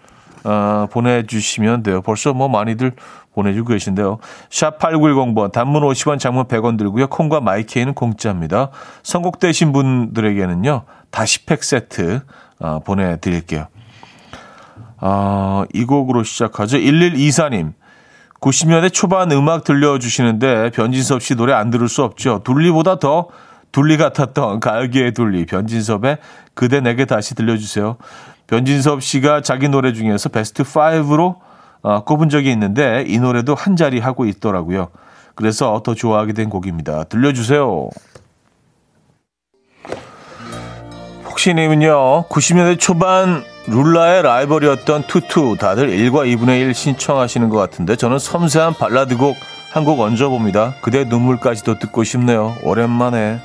어, 0.46 0.88
보내주시면 0.91 1.84
돼요. 1.84 2.02
벌써 2.02 2.34
뭐 2.34 2.48
많이들 2.48 2.93
보내주고 3.34 3.70
계신데요. 3.70 4.20
샵 4.50 4.80
8910번, 4.80 5.52
단문 5.52 5.82
50원, 5.82 6.20
장문 6.20 6.46
100원 6.46 6.78
들고요. 6.78 7.08
콩과 7.08 7.41
마이케이는 7.41 7.93
공짜입니다. 7.93 8.70
선곡되신 9.04 9.74
분들에게는요, 9.74 10.84
다시 11.10 11.46
팩 11.46 11.64
세트 11.64 12.22
어, 12.60 12.80
보내드릴게요. 12.80 13.68
어, 15.02 15.64
이 15.74 15.84
곡으로 15.84 16.24
시작하죠. 16.24 16.78
1124님. 16.78 17.74
90년대 18.39 18.93
초반 18.93 19.32
음악 19.32 19.64
들려주시는데 19.64 20.70
변진섭 20.72 21.24
씨 21.24 21.36
노래 21.36 21.54
안 21.54 21.72
들을 21.72 21.89
수 21.89 22.04
없죠. 22.04 22.41
둘리보다 22.43 23.00
더 23.00 23.30
둘리 23.72 23.98
같았던 23.98 24.60
가요계의 24.60 25.14
둘리 25.14 25.46
변진섭의 25.46 26.20
그대 26.54 26.80
내게 26.80 27.06
다시 27.06 27.34
들려주세요. 27.34 27.98
변진섭 28.48 29.02
씨가 29.02 29.41
자기 29.41 29.70
노래 29.70 29.93
중에서 29.93 30.30
베스트 30.30 30.64
5로 30.64 31.38
어, 31.82 32.04
꼽은 32.04 32.30
적이 32.30 32.52
있는데 32.52 33.04
이 33.08 33.20
노래도 33.20 33.56
한 33.56 33.76
자리 33.76 34.00
하고 34.00 34.26
있더라고요. 34.26 34.89
그래서 35.36 35.82
더 35.84 35.93
좋아하게 35.93 36.34
된 36.34 36.50
곡입니다. 36.50 37.04
들려주세요. 37.06 37.89
혹시님은요, 41.26 42.28
90년대 42.30 42.80
초반 42.80 43.43
룰라의 43.68 44.24
라이벌이었던 44.24 45.04
투투 45.08 45.58
다들 45.60 45.89
1과 45.89 46.26
2분의 46.26 46.62
1 46.62 46.74
신청하시는 46.74 47.50
것 47.50 47.58
같은데 47.58 47.96
저는 47.96 48.20
섬세한 48.20 48.74
발라드 48.74 49.18
곡 49.18 49.36
한 49.76 49.84
곡 49.84 50.00
얹어봅니다. 50.00 50.76
그대 50.82 51.04
눈물까지도 51.04 51.80
듣고 51.80 52.06
싶네요. 52.06 52.56
오랜만에. 52.64 53.41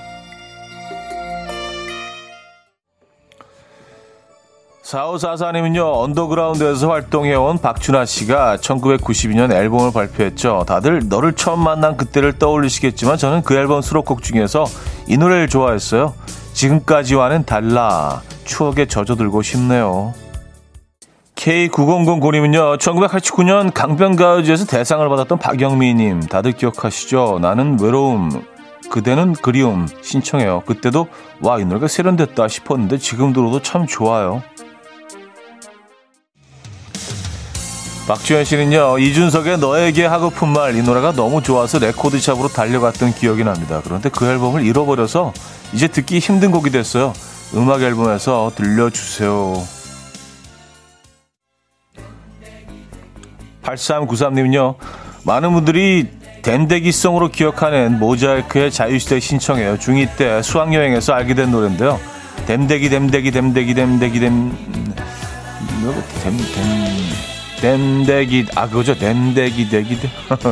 4544님은요, 4.90 6.02
언더그라운드에서 6.02 6.90
활동해온 6.90 7.58
박준하 7.58 8.04
씨가 8.04 8.56
1992년 8.56 9.52
앨범을 9.52 9.92
발표했죠. 9.92 10.64
다들 10.66 11.02
너를 11.08 11.34
처음 11.34 11.62
만난 11.62 11.96
그때를 11.96 12.38
떠올리시겠지만 12.38 13.16
저는 13.16 13.42
그 13.42 13.54
앨범 13.54 13.82
수록곡 13.82 14.22
중에서 14.22 14.64
이 15.06 15.16
노래를 15.16 15.48
좋아했어요. 15.48 16.14
지금까지와는 16.54 17.44
달라. 17.44 18.22
추억에 18.44 18.86
젖어들고 18.86 19.42
싶네요. 19.42 20.12
K9009님은요, 21.36 22.78
1989년 22.78 23.72
강변가요제에서 23.72 24.66
대상을 24.66 25.08
받았던 25.08 25.38
박영미님, 25.38 26.22
다들 26.22 26.52
기억하시죠? 26.52 27.38
나는 27.40 27.78
외로움, 27.80 28.44
그대는 28.90 29.34
그리움 29.34 29.86
신청해요. 30.02 30.64
그때도, 30.66 31.06
와, 31.42 31.60
이 31.60 31.64
노래가 31.64 31.86
세련됐다 31.86 32.48
싶었는데 32.48 32.98
지금 32.98 33.32
들어도 33.32 33.62
참 33.62 33.86
좋아요. 33.86 34.42
박주현 38.10 38.44
씨는요, 38.44 38.98
이준석의 38.98 39.58
너에게 39.58 40.04
하고픈 40.04 40.48
말, 40.48 40.74
이 40.74 40.82
노래가 40.82 41.12
너무 41.12 41.44
좋아서 41.44 41.78
레코드샵으로 41.78 42.48
달려갔던 42.48 43.14
기억이 43.14 43.44
납니다. 43.44 43.80
그런데 43.84 44.08
그 44.08 44.26
앨범을 44.26 44.66
잃어버려서 44.66 45.32
이제 45.72 45.86
듣기 45.86 46.18
힘든 46.18 46.50
곡이 46.50 46.70
됐어요. 46.70 47.12
음악 47.54 47.82
앨범에서 47.82 48.50
들려주세요. 48.56 49.62
8393님은요, 53.62 54.74
많은 55.22 55.52
분들이 55.52 56.08
댐대기성으로 56.42 57.28
기억하는 57.28 58.00
모자이크의 58.00 58.72
자유시대 58.72 59.20
신청해요. 59.20 59.76
중2 59.76 60.16
때 60.16 60.42
수학여행에서 60.42 61.12
알게 61.12 61.34
된 61.34 61.52
노래인데요. 61.52 62.00
댐대기, 62.46 62.88
댐대기, 62.88 63.30
댐대기, 63.30 63.74
댐대기, 63.74 64.18
댐, 64.18 64.50
댐, 66.24 66.36
댐, 66.36 67.29
댐대기, 67.60 68.46
아, 68.56 68.68
그거죠. 68.68 68.94
댐대기, 68.98 69.68
대기, 69.68 70.00
댐. 70.00 70.10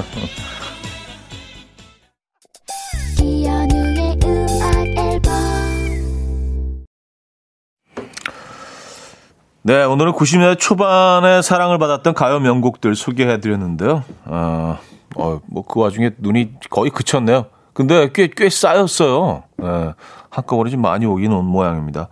네, 9.63 9.85
오늘은 9.85 10.13
90년대 10.13 10.59
초반에 10.59 11.43
사랑을 11.43 11.79
받았던 11.79 12.15
가요 12.15 12.41
명곡들 12.41 12.95
소개해 12.95 13.41
드렸는데요. 13.41 14.03
어, 14.25 14.79
어, 15.17 15.41
뭐 15.47 15.63
그 15.65 15.81
와중에 15.81 16.13
눈이 16.19 16.53
거의 16.71 16.91
그쳤네요. 16.91 17.47
근데 17.75 18.11
꽤, 18.15 18.29
꽤 18.35 18.49
쌓였어요. 18.49 19.43
네, 19.59 19.93
한꺼번에 20.31 20.71
좀 20.71 20.81
많이 20.81 21.05
오긴 21.07 21.33
온 21.33 21.45
모양입니다. 21.45 22.09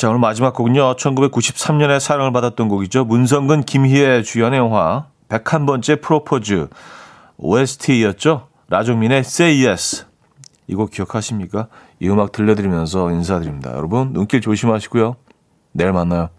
자, 0.00 0.08
오늘 0.08 0.18
마지막 0.18 0.54
곡은요. 0.54 0.96
1993년에 0.96 2.00
사랑을 2.00 2.32
받았던 2.32 2.68
곡이죠. 2.68 3.04
문성근, 3.04 3.64
김희애 3.64 4.22
주연의 4.22 4.58
영화 4.58 5.08
101번째 5.28 6.00
프로포즈 6.00 6.68
OST였죠. 7.36 8.48
라종민의 8.70 9.18
Say 9.18 9.66
Yes. 9.66 10.06
이거 10.68 10.86
기억하십니까? 10.86 11.68
이 12.00 12.08
음악 12.08 12.32
들려드리면서 12.32 13.10
인사드립니다. 13.10 13.72
여러분, 13.72 14.14
눈길 14.14 14.40
조심하시고요. 14.40 15.16
내일 15.72 15.92
만나요. 15.92 16.30